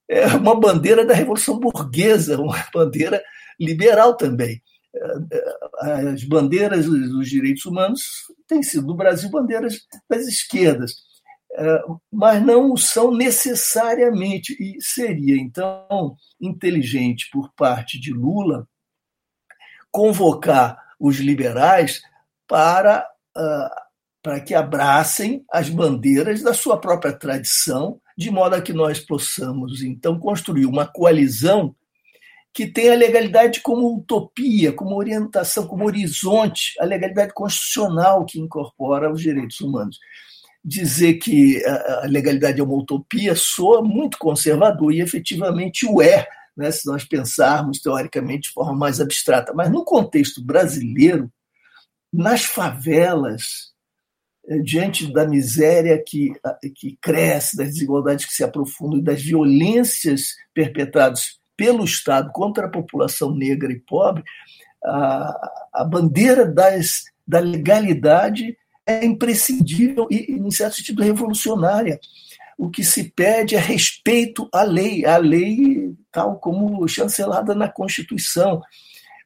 [0.09, 3.23] É uma bandeira da Revolução Burguesa, uma bandeira
[3.61, 4.63] liberal também.
[5.81, 8.03] As bandeiras dos direitos humanos
[8.47, 10.93] têm sido, no Brasil, bandeiras das esquerdas,
[12.13, 14.57] mas não são necessariamente.
[14.61, 18.67] E seria, então, inteligente por parte de Lula
[19.91, 22.03] convocar os liberais
[22.47, 23.07] para,
[24.23, 29.83] para que abracem as bandeiras da sua própria tradição, de modo a que nós possamos,
[29.83, 31.75] então, construir uma coalizão
[32.53, 39.13] que tem a legalidade como utopia, como orientação, como horizonte, a legalidade constitucional que incorpora
[39.13, 39.99] os direitos humanos.
[40.65, 46.27] Dizer que a legalidade é uma utopia soa muito conservador e efetivamente o é,
[46.57, 49.53] né, se nós pensarmos teoricamente de forma mais abstrata.
[49.55, 51.31] Mas no contexto brasileiro,
[52.13, 53.73] nas favelas,
[54.49, 56.33] eh, diante da miséria que,
[56.75, 62.71] que cresce, das desigualdades que se aprofundam e das violências perpetradas pelo Estado contra a
[62.71, 64.23] população negra e pobre,
[64.83, 68.57] a, a bandeira das, da legalidade
[68.87, 71.99] é imprescindível e, em certo sentido, revolucionária.
[72.57, 78.63] O que se pede é respeito à lei, à lei tal como chancelada na Constituição.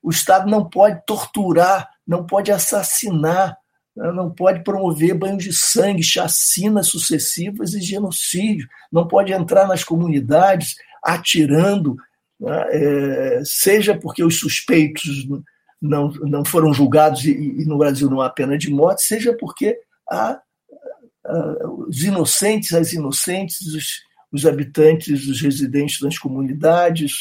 [0.03, 3.57] O Estado não pode torturar, não pode assassinar,
[3.95, 10.77] não pode promover banhos de sangue, chacinas sucessivas e genocídio, não pode entrar nas comunidades
[11.03, 12.03] atirando, né,
[12.49, 15.27] é, seja porque os suspeitos
[15.81, 19.79] não, não foram julgados e, e, no Brasil não há pena de morte, seja porque
[20.09, 20.41] há,
[21.25, 27.13] há os inocentes, as inocentes, os, os habitantes, os residentes das comunidades.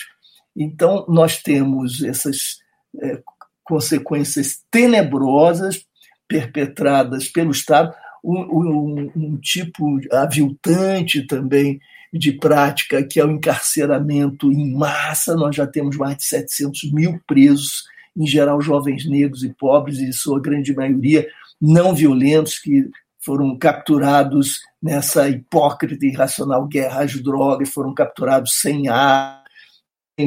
[0.56, 2.60] Então, nós temos essas
[3.02, 3.22] é,
[3.64, 5.86] consequências tenebrosas
[6.28, 7.94] perpetradas pelo Estado,
[8.24, 11.80] um, um, um tipo aviltante também
[12.14, 15.36] de prática, que é o encarceramento em massa.
[15.36, 17.84] Nós já temos mais de 700 mil presos,
[18.16, 21.28] em geral jovens negros e pobres, e sua grande maioria
[21.60, 22.90] não violentos, que
[23.24, 29.41] foram capturados nessa hipócrita e irracional guerra às drogas, foram capturados sem ar,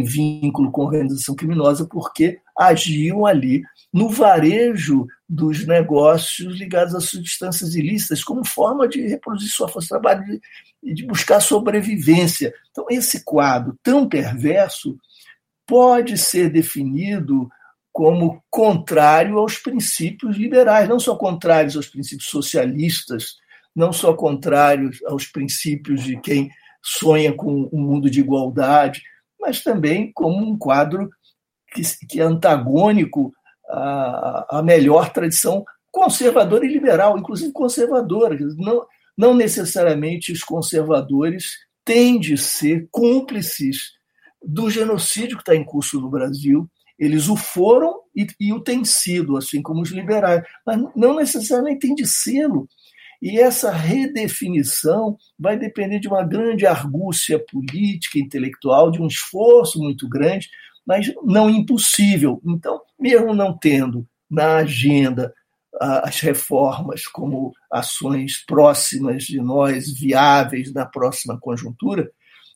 [0.02, 8.24] vínculo com organização criminosa, porque agiam ali no varejo dos negócios ligados às substâncias ilícitas,
[8.24, 10.40] como forma de reproduzir sua força de trabalho
[10.82, 12.52] e de buscar sobrevivência.
[12.70, 14.96] Então, esse quadro tão perverso
[15.66, 17.48] pode ser definido
[17.92, 23.36] como contrário aos princípios liberais, não só contrários aos princípios socialistas,
[23.74, 26.50] não só contrários aos princípios de quem
[26.82, 29.02] sonha com um mundo de igualdade,
[29.44, 31.10] mas também como um quadro
[31.72, 33.32] que, que é antagônico
[33.68, 38.36] à, à melhor tradição conservadora e liberal, inclusive conservadora.
[38.56, 38.86] Não,
[39.16, 41.52] não necessariamente os conservadores
[41.84, 43.92] têm de ser cúmplices
[44.42, 46.68] do genocídio que está em curso no Brasil.
[46.98, 51.80] Eles o foram e, e o têm sido, assim como os liberais, mas não necessariamente
[51.80, 52.68] tem de sê-lo.
[53.24, 60.08] E essa redefinição vai depender de uma grande argúcia política, intelectual, de um esforço muito
[60.08, 60.48] grande
[60.86, 62.40] mas não impossível.
[62.44, 65.32] Então, mesmo não tendo na agenda
[65.80, 72.10] as reformas como ações próximas de nós, viáveis na próxima conjuntura,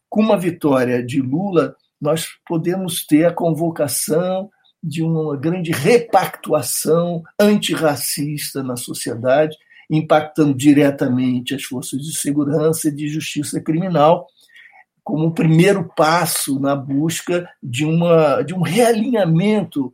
[0.08, 4.48] com uma vitória de Lula, nós podemos ter a convocação
[4.80, 9.56] de uma grande repactuação antirracista na sociedade,
[9.90, 14.26] impactando diretamente as forças de segurança e de justiça criminal,
[15.02, 19.92] como um primeiro passo na busca de, uma, de um realinhamento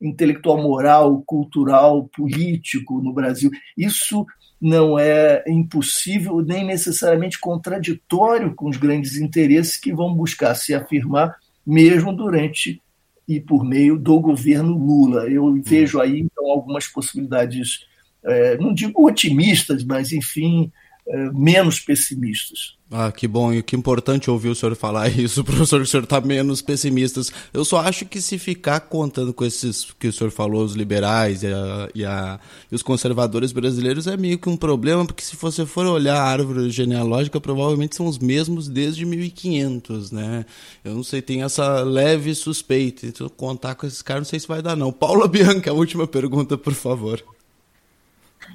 [0.00, 3.50] intelectual, moral, cultural, político no Brasil.
[3.76, 4.26] Isso
[4.60, 11.36] não é impossível nem necessariamente contraditório com os grandes interesses que vão buscar se afirmar
[11.66, 12.80] mesmo durante
[13.28, 15.28] e por meio do governo Lula.
[15.28, 17.80] Eu vejo aí então algumas possibilidades,
[18.26, 20.70] é, não digo otimistas, mas enfim,
[21.08, 22.74] é, menos pessimistas.
[22.90, 26.04] Ah, que bom e que importante ouvir o senhor falar isso, professor, que o senhor
[26.04, 27.20] está menos pessimista.
[27.52, 31.42] Eu só acho que se ficar contando com esses que o senhor falou, os liberais
[31.42, 35.36] e, a, e, a, e os conservadores brasileiros, é meio que um problema, porque se
[35.36, 40.44] você for olhar a árvore genealógica, provavelmente são os mesmos desde 1500, né?
[40.84, 43.06] Eu não sei, tem essa leve suspeita.
[43.06, 44.92] Então, contar com esses caras, não sei se vai dar, não.
[44.92, 47.22] Paula Bianca, a última pergunta, por favor.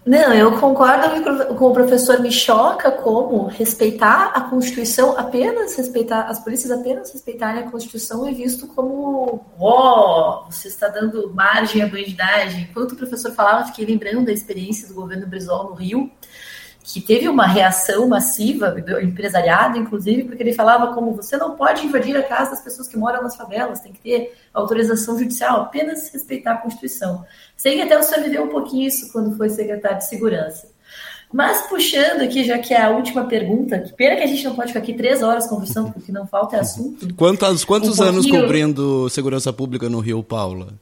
[0.04, 2.20] Não, eu concordo com o professor.
[2.20, 8.32] Me choca como respeitar a Constituição, apenas respeitar, as polícias apenas respeitarem a Constituição é
[8.32, 12.68] visto como, ó, você está dando margem à bandidagem.
[12.70, 16.12] Enquanto o professor falava, fiquei lembrando da experiência do governo Brizola no Rio,
[16.84, 21.86] que teve uma reação massiva do empresariado, inclusive, porque ele falava como você não pode
[21.86, 26.11] invadir a casa das pessoas que moram nas favelas, tem que ter autorização judicial, apenas
[26.11, 27.23] respeitar a Constituição.
[27.55, 30.69] Sei que até o senhor viveu um pouquinho isso quando foi secretário de Segurança.
[31.32, 34.53] Mas puxando aqui, já que é a última pergunta, que pena que a gente não
[34.53, 37.13] pode ficar aqui três horas conversando, porque não falta assunto.
[37.15, 40.73] Quantos, quantos um anos cobrindo segurança pública no Rio, Paula?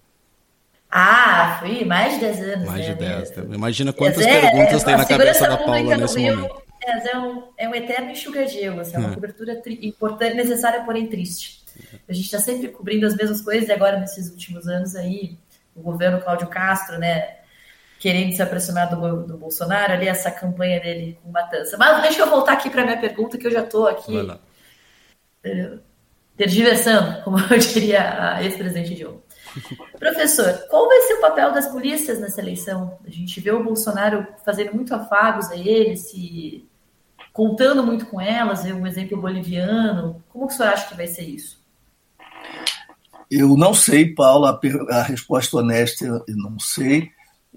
[0.92, 2.66] Ah, fui mais de 10 anos.
[2.66, 3.36] Mais né, de 10.
[3.36, 3.56] né?
[3.56, 6.62] Imagina quantas é, perguntas é, tem na cabeça da Paula nesse Rio, momento.
[6.84, 11.64] É, é, um, é um eterno enxuga-gelo, assim, é uma cobertura importante, necessária, porém triste.
[12.08, 15.38] A gente está sempre cobrindo as mesmas coisas e agora, nesses últimos anos aí,
[15.76, 17.36] o governo Cláudio Castro, né,
[18.00, 21.78] querendo se aproximar do, do Bolsonaro, ali essa campanha dele com matança.
[21.78, 25.80] Mas deixa eu voltar aqui para minha pergunta, que eu já estou aqui uh,
[26.36, 29.22] tergiversando, como eu diria a ex-presidente Dilma.
[29.98, 32.98] Professor, qual vai ser o papel das polícias nessa eleição?
[33.06, 36.68] A gente vê o Bolsonaro fazendo muito afagos a ele, se
[37.34, 40.24] contando muito com elas, um exemplo boliviano.
[40.30, 41.60] Como que o senhor acha que vai ser isso?
[43.30, 47.12] Eu não sei, Paula, a resposta honesta eu não sei,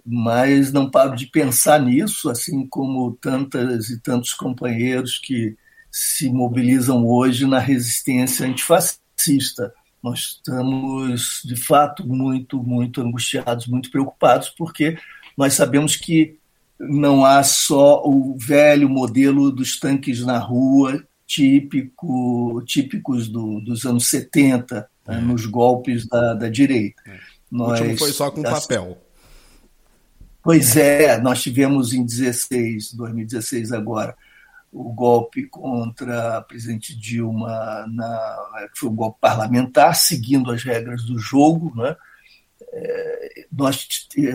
[0.05, 5.57] mas não paro de pensar nisso, assim como tantas e tantos companheiros que
[5.91, 9.73] se mobilizam hoje na resistência antifascista
[10.03, 14.99] nós estamos, de fato, muito, muito angustiados, muito preocupados, porque
[15.37, 16.37] nós sabemos que
[16.79, 24.09] não há só o velho modelo dos tanques na rua, típico, típicos do, dos anos
[24.09, 25.13] 70, né, é.
[25.13, 27.01] né, nos golpes da, da direita.
[27.07, 27.19] É.
[27.51, 28.99] Nós, o último foi só com papel.
[30.43, 34.17] Pois é, nós tivemos em 16, 2016 agora,
[34.73, 41.19] o golpe contra a presidente Dilma na, foi um golpe parlamentar, seguindo as regras do
[41.19, 41.73] jogo.
[41.77, 41.95] Né?
[42.73, 43.87] É, nós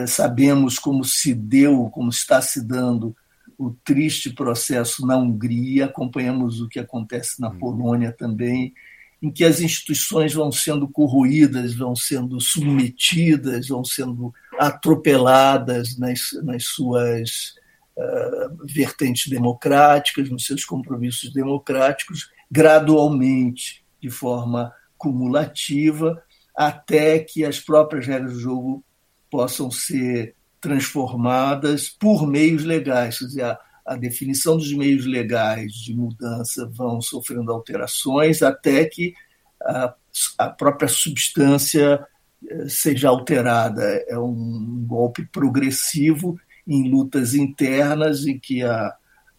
[0.08, 3.16] sabemos como se deu, como está se dando
[3.58, 8.76] o triste processo na Hungria, acompanhamos o que acontece na Polônia também,
[9.20, 16.66] em que as instituições vão sendo corroídas, vão sendo submetidas, vão sendo atropeladas nas, nas
[16.66, 17.56] suas
[18.64, 26.22] vertentes democráticas, nos seus compromissos democráticos, gradualmente, de forma cumulativa,
[26.56, 28.84] até que as próprias regras do jogo
[29.30, 33.20] possam ser transformadas por meios legais.
[33.20, 39.14] Quer dizer, a, a definição dos meios legais de mudança vão sofrendo alterações até que
[39.62, 39.94] a,
[40.38, 42.06] a própria substância
[42.50, 43.84] eh, seja alterada.
[44.08, 48.94] É um golpe progressivo em lutas internas em que a,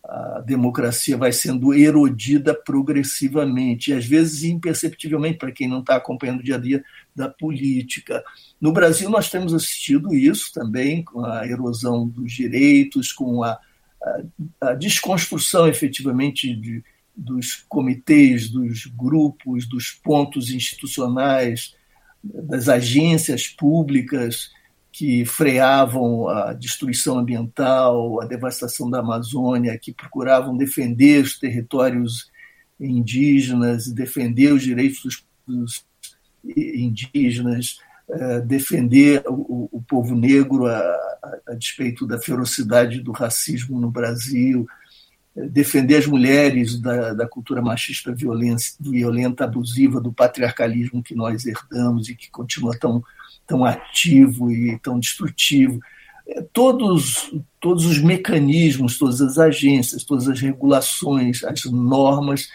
[0.05, 6.41] a democracia vai sendo erodida progressivamente, e às vezes imperceptivelmente, para quem não está acompanhando
[6.41, 6.83] o dia a dia
[7.15, 8.25] da política.
[8.59, 13.59] No Brasil, nós temos assistido isso também, com a erosão dos direitos, com a,
[14.03, 16.83] a, a desconstrução efetivamente de,
[17.15, 21.75] dos comitês, dos grupos, dos pontos institucionais,
[22.25, 24.51] das agências públicas
[24.93, 32.31] que freavam a destruição ambiental, a devastação da Amazônia, que procuravam defender os territórios
[32.81, 35.85] indígenas, defender os direitos dos,
[36.57, 37.79] indígenas,
[38.09, 43.91] eh, defender o, o, povo negro a, a, a, despeito da ferocidade do racismo no
[43.91, 44.67] Brasil,
[45.35, 48.15] defender as mulheres da, da cultura machista
[48.81, 53.03] violenta, abusiva, do patriarcalismo que nós herdamos e que continua tão
[53.49, 55.81] tão ativo e tão destrutivo.
[56.29, 62.49] É, todos, todos os mecanismos, todas as agências, todas as regulações, as normas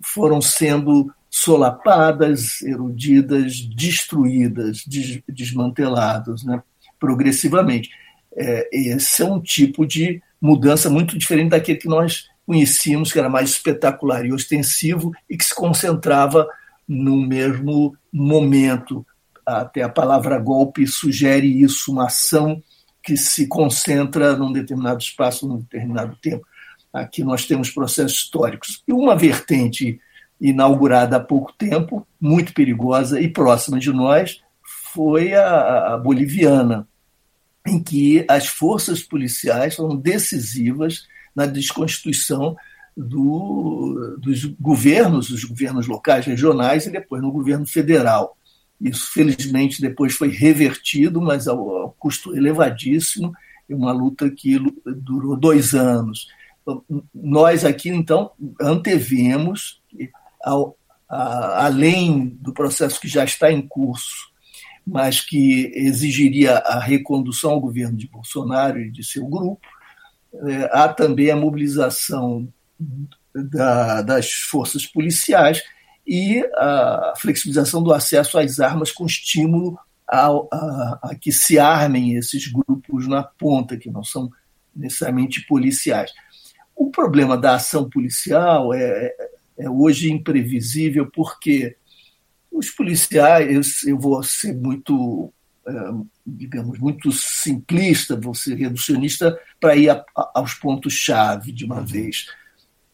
[0.00, 6.62] foram sendo solapadas, erudidas, destruídas, des, desmanteladas, né,
[7.00, 7.90] progressivamente.
[8.36, 13.28] É, esse é um tipo de mudança muito diferente daquele que nós conhecíamos, que era
[13.28, 16.46] mais espetacular e ostensivo e que se concentrava
[16.86, 19.06] no mesmo momento,
[19.44, 22.62] até a palavra golpe sugere isso, uma ação
[23.02, 26.46] que se concentra num determinado espaço, num determinado tempo.
[26.92, 28.82] Aqui nós temos processos históricos.
[28.86, 30.00] E uma vertente
[30.40, 34.42] inaugurada há pouco tempo, muito perigosa e próxima de nós,
[34.92, 36.86] foi a, a boliviana,
[37.66, 42.56] em que as forças policiais foram decisivas na desconstituição
[42.96, 48.36] do, dos governos, os governos locais, regionais e depois no governo federal.
[48.80, 53.32] Isso, felizmente, depois foi revertido, mas ao, custo elevadíssimo,
[53.68, 56.28] uma luta que durou dois anos.
[57.14, 59.80] Nós aqui, então, antevemos,
[60.42, 60.76] ao,
[61.08, 64.33] a, além do processo que já está em curso,
[64.86, 69.60] mas que exigiria a recondução ao governo de Bolsonaro e de seu grupo,
[70.34, 72.48] é, há também a mobilização
[73.34, 75.62] da, das forças policiais
[76.06, 82.14] e a flexibilização do acesso às armas com estímulo a, a, a, que se armem
[82.14, 84.30] esses grupos na ponta, que não são
[84.76, 86.12] necessariamente policiais.
[86.76, 89.14] O problema da ação policial é,
[89.56, 91.76] é hoje imprevisível porque
[92.54, 95.32] os policiais, eu vou ser muito,
[95.66, 95.72] é,
[96.24, 102.26] digamos, muito simplista, vou ser reducionista para ir a, aos pontos-chave de uma vez.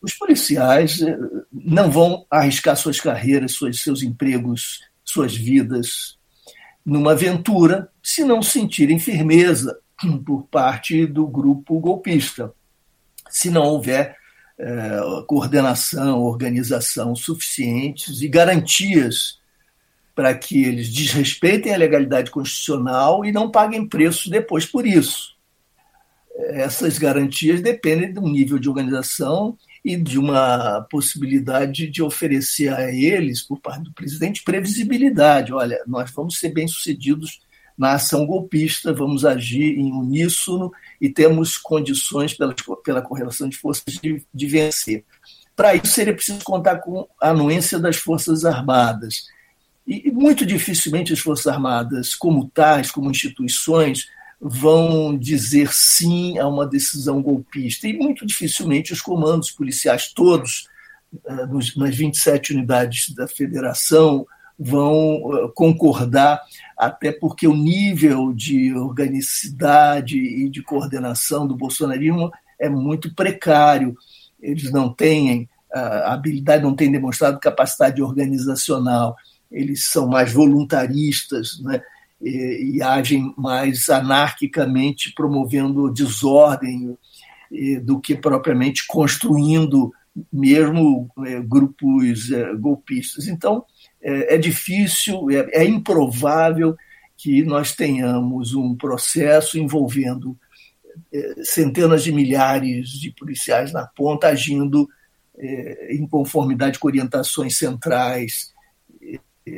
[0.01, 1.17] Os policiais é,
[1.53, 6.19] não vão arriscar suas carreiras, suas, seus empregos, suas vidas
[6.85, 9.79] numa aventura se não sentirem firmeza
[10.25, 12.51] por parte do grupo golpista.
[13.29, 14.17] Se não houver
[14.59, 19.40] é, coordenação, organização suficientes e garantias
[20.21, 25.35] para que eles desrespeitem a legalidade constitucional e não paguem preço depois por isso.
[26.37, 33.41] Essas garantias dependem do nível de organização e de uma possibilidade de oferecer a eles,
[33.41, 35.55] por parte do presidente, previsibilidade.
[35.55, 37.41] Olha, nós vamos ser bem-sucedidos
[37.79, 42.55] na ação golpista, vamos agir em uníssono e temos condições pela,
[42.85, 45.03] pela correlação de forças de, de vencer.
[45.57, 49.25] Para isso, seria preciso contar com a anuência das Forças Armadas.
[49.87, 54.07] E muito dificilmente as Forças Armadas, como tais, como instituições,
[54.41, 57.87] vão dizer sim a uma decisão golpista.
[57.87, 60.69] E muito dificilmente os comandos policiais todos,
[61.27, 64.27] eh, nas 27 unidades da federação,
[64.59, 66.41] vão eh, concordar,
[66.77, 73.97] até porque o nível de organicidade e de coordenação do bolsonarismo é muito precário.
[74.41, 79.17] Eles não têm a habilidade, não têm demonstrado capacidade organizacional,
[79.51, 81.81] eles são mais voluntaristas, né?
[82.21, 86.97] e, e agem mais anarquicamente, promovendo desordem
[87.83, 89.93] do que propriamente construindo
[90.33, 93.27] mesmo é, grupos é, golpistas.
[93.29, 93.65] Então,
[94.03, 96.77] é, é difícil, é, é, improvável
[97.17, 100.37] que nós tenhamos um processo envolvendo
[101.43, 104.89] centenas de milhares de policiais na ponta agindo
[105.89, 108.53] em conformidade com orientações centrais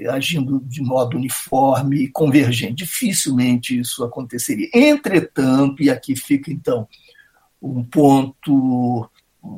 [0.09, 2.85] agindo de modo uniforme e convergente.
[2.85, 4.69] Dificilmente isso aconteceria.
[4.75, 6.87] Entretanto, e aqui fica então
[7.61, 9.09] um ponto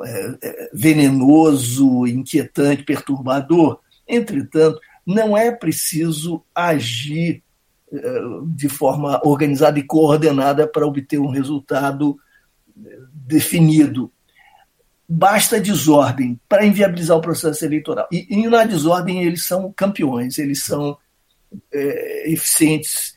[0.02, 7.42] é, é, venenoso, inquietante, perturbador, entretanto, não é preciso agir
[7.92, 8.00] é,
[8.46, 12.18] de forma organizada e coordenada para obter um resultado
[13.12, 14.10] definido
[15.08, 18.08] basta desordem para inviabilizar o processo eleitoral.
[18.10, 20.96] E, e, na desordem eles são campeões, eles são
[21.72, 23.16] é, eficientes.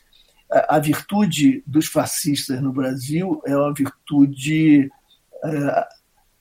[0.50, 4.90] A, a, virtude dos fascistas no Brasil é uma virtude
[5.44, 5.86] é,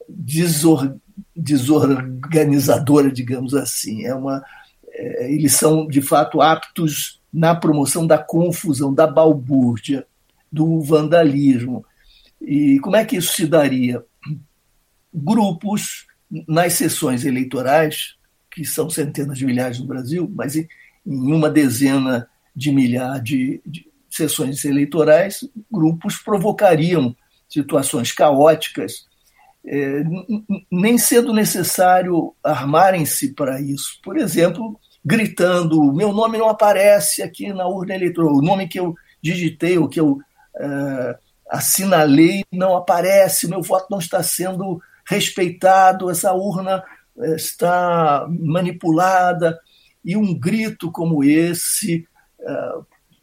[0.07, 0.95] desor,
[1.35, 4.05] desorganizadora, digamos assim.
[4.05, 4.43] É uma,
[4.89, 10.05] é, eles são, de fato, aptos na promoção da confusão, da balbúrdia,
[10.51, 11.85] do vandalismo.
[12.41, 14.03] E como é que isso se daria?
[15.17, 16.05] Grupos
[16.47, 18.15] nas sessões eleitorais,
[18.51, 20.67] que são centenas de milhares no Brasil, mas em
[21.05, 27.15] uma dezena de milhares de, de sessões eleitorais, grupos provocariam
[27.47, 29.05] situações caóticas,
[29.65, 30.03] é,
[30.71, 33.99] nem sendo necessário armarem-se para isso.
[34.03, 38.95] Por exemplo, gritando: meu nome não aparece aqui na urna eleitoral, o nome que eu
[39.21, 40.19] digitei, o que eu
[40.57, 41.17] é,
[41.49, 46.83] assinalei não aparece, meu voto não está sendo respeitado, essa urna
[47.19, 49.57] eh, está manipulada,
[50.03, 52.07] e um grito como esse
[52.39, 52.73] eh,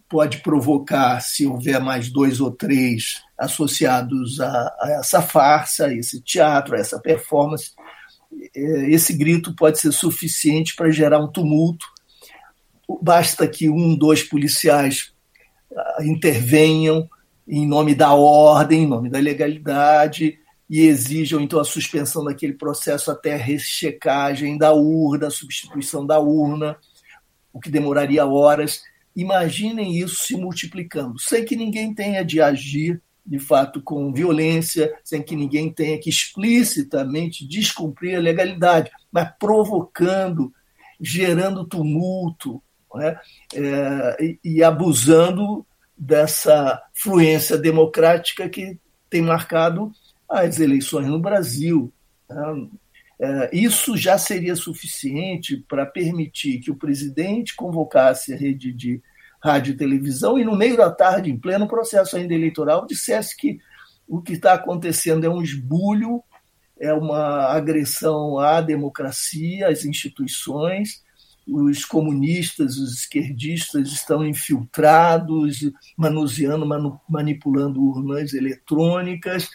[0.09, 6.21] pode provocar, se houver mais dois ou três associados a, a essa farsa, a esse
[6.21, 7.73] teatro, a essa performance,
[8.55, 11.87] eh, esse grito pode ser suficiente para gerar um tumulto.
[13.03, 15.13] Basta que um, dois policiais
[15.75, 17.09] ah, intervenham
[17.47, 23.11] em nome da ordem, em nome da legalidade, e exijam então a suspensão daquele processo
[23.11, 26.77] até a rechecagem da urna, a substituição da urna,
[27.53, 28.83] o que demoraria horas.
[29.15, 35.23] Imaginem isso se multiplicando, sem que ninguém tenha de agir de fato com violência, sem
[35.23, 40.53] que ninguém tenha que explicitamente descumprir a legalidade, mas provocando,
[41.01, 42.63] gerando tumulto
[42.95, 43.19] né?
[43.55, 45.65] é, e, e abusando
[45.97, 49.93] dessa fluência democrática que tem marcado
[50.29, 51.93] as eleições no Brasil.
[52.27, 52.55] Tá?
[53.21, 59.01] É, isso já seria suficiente para permitir que o presidente convocasse a rede de
[59.43, 63.59] rádio e televisão e, no meio da tarde, em pleno processo ainda eleitoral, dissesse que
[64.09, 66.23] o que está acontecendo é um esbulho,
[66.79, 71.03] é uma agressão à democracia, às instituições.
[71.47, 75.59] Os comunistas, os esquerdistas estão infiltrados,
[75.97, 76.67] manuseando,
[77.09, 79.49] manipulando urnas eletrônicas.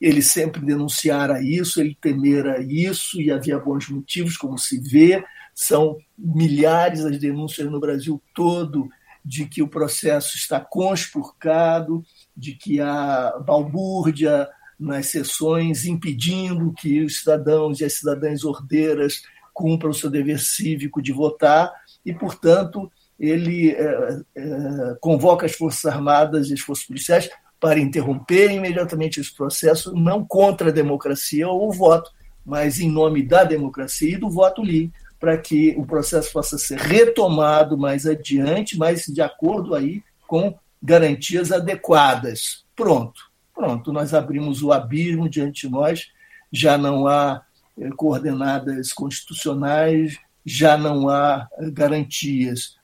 [0.00, 5.24] Ele sempre denunciara isso, ele temera isso, e havia bons motivos, como se vê.
[5.54, 8.88] São milhares as denúncias no Brasil todo
[9.24, 12.04] de que o processo está conspurcado,
[12.36, 19.22] de que há balbúrdia nas sessões impedindo que os cidadãos e as cidadãs ordeiras
[19.52, 21.72] cumpram o seu dever cívico de votar
[22.04, 27.30] e, portanto, ele é, é, convoca as Forças Armadas e as Forças Policiais
[27.64, 32.10] para interromper imediatamente esse processo, não contra a democracia ou o voto,
[32.44, 36.78] mas em nome da democracia e do voto livre, para que o processo possa ser
[36.78, 42.66] retomado mais adiante, mas de acordo aí com garantias adequadas.
[42.76, 43.18] Pronto,
[43.54, 46.08] pronto, nós abrimos o abismo diante de nós,
[46.52, 47.40] já não há
[47.78, 52.76] eh, coordenadas constitucionais, já não há eh, garantias.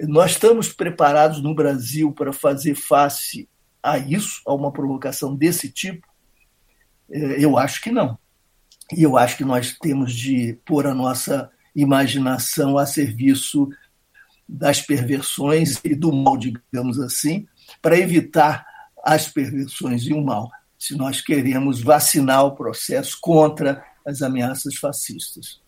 [0.00, 3.48] Nós estamos preparados no Brasil para fazer face
[3.92, 6.06] a isso, a uma provocação desse tipo?
[7.10, 8.18] Eh, eu acho que não.
[8.92, 13.68] E eu acho que nós temos de pôr a nossa imaginação a serviço
[14.48, 17.46] das perversões e do mal, digamos assim,
[17.82, 18.66] para evitar
[19.04, 25.60] as perversões e o mal, se nós queremos vacinar o processo contra as ameaças fascistas.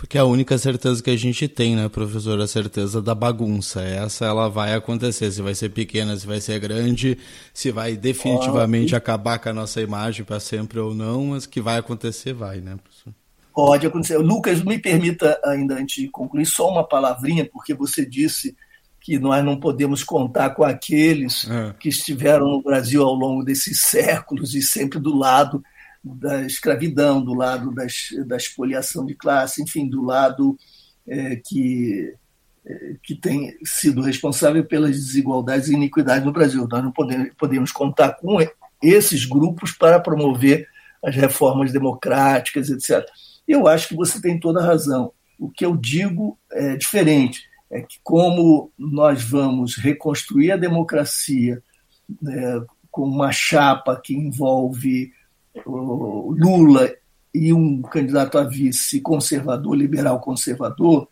[0.00, 2.40] Porque é a única certeza que a gente tem, né, professor?
[2.40, 3.82] A certeza da bagunça.
[3.82, 5.30] Essa ela vai acontecer.
[5.30, 7.18] Se vai ser pequena, se vai ser grande,
[7.52, 11.76] se vai definitivamente acabar com a nossa imagem para sempre ou não, mas que vai
[11.76, 13.12] acontecer, vai, né, professor?
[13.54, 14.16] Pode acontecer.
[14.16, 18.56] Lucas, me permita ainda antes de concluir só uma palavrinha, porque você disse
[19.02, 21.74] que nós não podemos contar com aqueles é.
[21.78, 25.62] que estiveram no Brasil ao longo desses séculos e sempre do lado
[26.02, 30.56] da escravidão, do lado das, da expoliação de classe, enfim, do lado
[31.06, 32.14] é, que,
[32.64, 36.66] é, que tem sido responsável pelas desigualdades e iniquidades no Brasil.
[36.70, 38.38] Nós não podemos, podemos contar com
[38.82, 40.66] esses grupos para promover
[41.02, 43.06] as reformas democráticas, etc.
[43.46, 45.12] Eu acho que você tem toda a razão.
[45.38, 47.48] O que eu digo é diferente.
[47.70, 51.62] É que, como nós vamos reconstruir a democracia
[52.26, 55.12] é, com uma chapa que envolve
[55.66, 56.92] Lula
[57.34, 61.08] e um candidato a vice conservador, liberal conservador,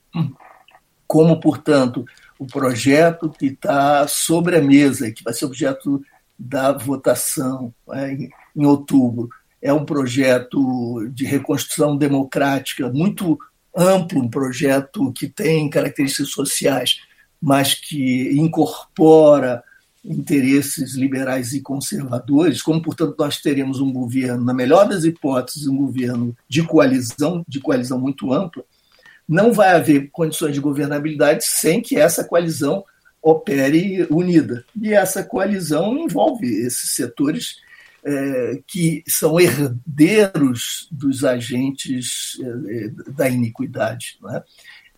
[1.06, 2.04] como, portanto,
[2.38, 6.02] o projeto que está sobre a mesa que vai ser objeto
[6.38, 9.28] da votação é, em outubro,
[9.60, 13.38] é um projeto de reconstrução democrática muito
[13.76, 17.00] amplo, um projeto que tem características sociais,
[17.40, 19.62] mas que incorpora
[20.04, 25.76] interesses liberais e conservadores, como portanto nós teremos um governo, na melhor das hipóteses, um
[25.76, 28.64] governo de coalizão, de coalizão muito ampla,
[29.28, 32.84] não vai haver condições de governabilidade sem que essa coalizão
[33.22, 34.64] opere unida.
[34.80, 37.56] E essa coalizão envolve esses setores
[38.04, 44.18] é, que são herdeiros dos agentes é, da iniquidade,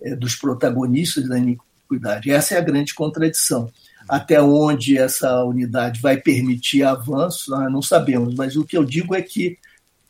[0.03, 0.15] é?
[0.15, 2.31] dos protagonistas da iniquidade.
[2.31, 3.71] Essa é a grande contradição.
[4.11, 9.23] Até onde essa unidade vai permitir avanço, não sabemos, mas o que eu digo é
[9.23, 9.57] que,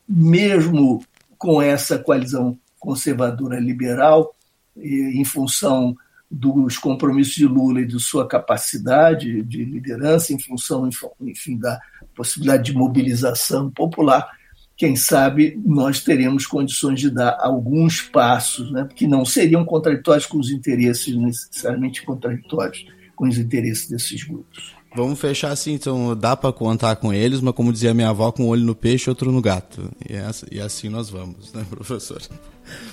[0.09, 1.05] mesmo
[1.37, 4.35] com essa coalizão conservadora liberal,
[4.75, 5.95] em função
[6.31, 10.89] dos compromissos de Lula e de sua capacidade de liderança, em função,
[11.21, 11.79] enfim, da
[12.15, 14.31] possibilidade de mobilização popular,
[14.79, 20.39] quem sabe nós teremos condições de dar alguns passos, né, que não seriam contraditórios com
[20.39, 22.87] os interesses, necessariamente contraditórios
[23.21, 24.75] com os interesses desses grupos.
[24.97, 28.45] Vamos fechar assim, então dá para contar com eles, mas como dizia minha avó, com
[28.45, 29.91] um olho no peixe e outro no gato.
[30.09, 32.19] E, e assim nós vamos, né, professor?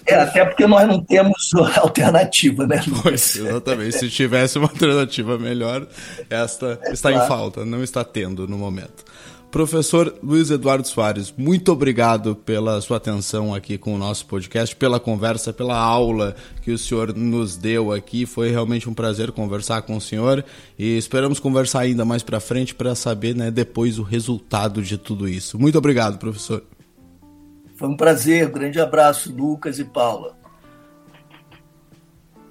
[0.05, 2.83] É, até porque nós não temos alternativa, né?
[3.01, 3.99] Pois, exatamente.
[3.99, 5.87] Se tivesse uma alternativa melhor,
[6.29, 7.25] esta é, está claro.
[7.25, 9.05] em falta, não está tendo no momento.
[9.57, 14.99] Professor Luiz Eduardo Soares, muito obrigado pela sua atenção aqui com o nosso podcast, pela
[14.99, 18.27] conversa, pela aula que o senhor nos deu aqui.
[18.27, 20.45] Foi realmente um prazer conversar com o senhor
[20.77, 25.27] e esperamos conversar ainda mais para frente para saber né, depois o resultado de tudo
[25.27, 25.57] isso.
[25.57, 26.63] Muito obrigado, professor.
[27.77, 30.37] Foi um prazer, um grande abraço, Lucas e Paula.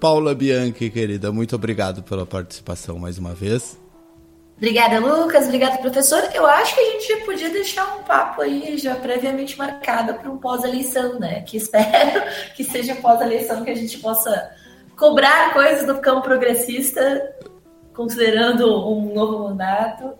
[0.00, 3.78] Paula Bianchi, querida, muito obrigado pela participação mais uma vez.
[4.57, 5.44] Obrigada, Lucas.
[5.44, 6.22] Obrigada, professor.
[6.32, 10.38] Eu acho que a gente podia deixar um papo aí já previamente marcado para um
[10.38, 11.42] pós-eleição, né?
[11.42, 12.22] Que espero
[12.57, 14.50] que seja pós-eleição que a gente possa
[14.96, 17.36] cobrar coisas do campo progressista,
[17.94, 20.14] considerando um novo mandato.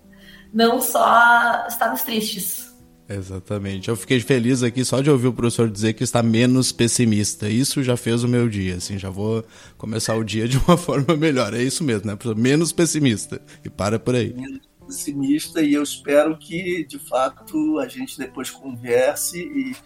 [0.53, 2.66] não só estados tristes.
[3.09, 3.89] Exatamente.
[3.89, 7.49] Eu fiquei feliz aqui só de ouvir o professor dizer que está menos pessimista.
[7.49, 9.45] Isso já fez o meu dia, assim, já vou
[9.79, 11.55] começar o dia de uma forma melhor.
[11.55, 12.37] É isso mesmo, né, professor?
[12.37, 13.41] Menos pessimista.
[13.65, 14.35] E para por aí.
[14.35, 19.77] Menos pessimista e eu espero que, de fato, a gente depois converse e,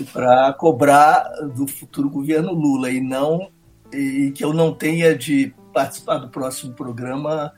[0.00, 3.50] e para cobrar do futuro governo Lula e não
[3.92, 7.52] e que eu não tenha de participar do próximo programa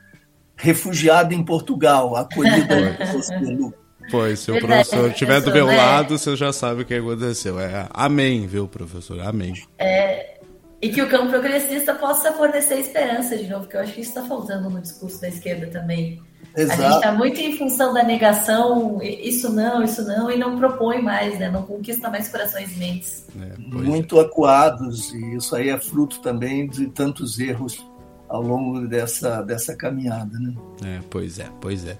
[0.55, 2.75] refugiado em Portugal, acolhido
[3.57, 3.81] Lucas.
[4.09, 5.77] Pois, se o professor estiver do meu né?
[5.77, 7.59] lado, você já sabe o que aconteceu.
[7.59, 9.19] É amém, viu, professor?
[9.21, 9.53] Amém.
[9.77, 10.39] É,
[10.81, 14.09] e que o campo progressista possa fornecer esperança de novo, que eu acho que isso
[14.09, 16.19] está faltando no discurso da esquerda também.
[16.57, 16.81] Exato.
[16.81, 21.01] A gente está muito em função da negação, isso não, isso não, e não propõe
[21.01, 21.49] mais, né?
[21.49, 23.27] não conquista mais corações e mentes.
[23.39, 24.23] É, muito é.
[24.23, 27.85] acuados, e isso aí é fruto também de tantos erros
[28.31, 30.39] ao longo dessa, dessa caminhada.
[30.39, 30.53] Né?
[30.83, 31.97] É, pois é, pois é.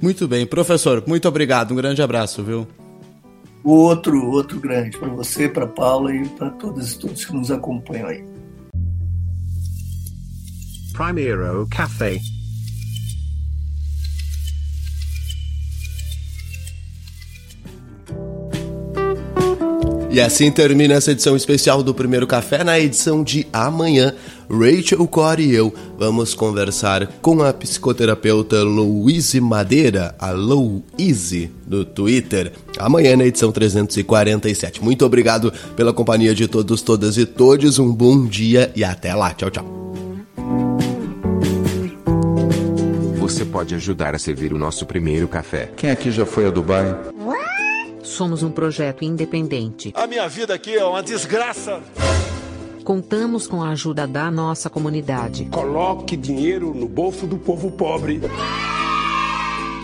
[0.00, 2.66] Muito bem, professor, muito obrigado, um grande abraço, viu?
[3.64, 8.08] Outro, outro grande para você, para Paula e para todos e todos que nos acompanham
[8.08, 8.24] aí.
[10.92, 12.20] Primeiro Café.
[20.12, 22.62] E assim termina essa edição especial do Primeiro Café.
[22.62, 24.14] Na edição de amanhã,
[24.50, 32.52] Rachel Core e eu vamos conversar com a psicoterapeuta Louise Madeira, a Louise, do Twitter.
[32.78, 34.82] Amanhã na edição 347.
[34.82, 37.78] Muito obrigado pela companhia de todos, todas e todos.
[37.78, 39.32] Um bom dia e até lá.
[39.34, 39.82] Tchau, tchau.
[43.18, 45.70] Você pode ajudar a servir o nosso primeiro café.
[45.76, 46.94] Quem aqui já foi a Dubai?
[48.02, 49.92] Somos um projeto independente.
[49.94, 51.80] A minha vida aqui é uma desgraça.
[52.84, 55.44] Contamos com a ajuda da nossa comunidade.
[55.46, 58.20] Coloque dinheiro no bolso do povo pobre.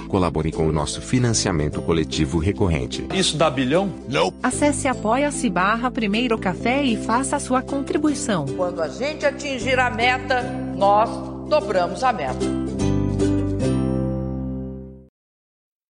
[0.09, 3.07] Colabore com o nosso financiamento coletivo recorrente.
[3.14, 3.92] Isso dá bilhão?
[4.09, 4.32] Não.
[4.42, 8.46] Acesse apoia-se barra Primeiro Café e faça a sua contribuição.
[8.57, 10.42] Quando a gente atingir a meta,
[10.76, 11.11] nós
[11.49, 12.68] dobramos a meta.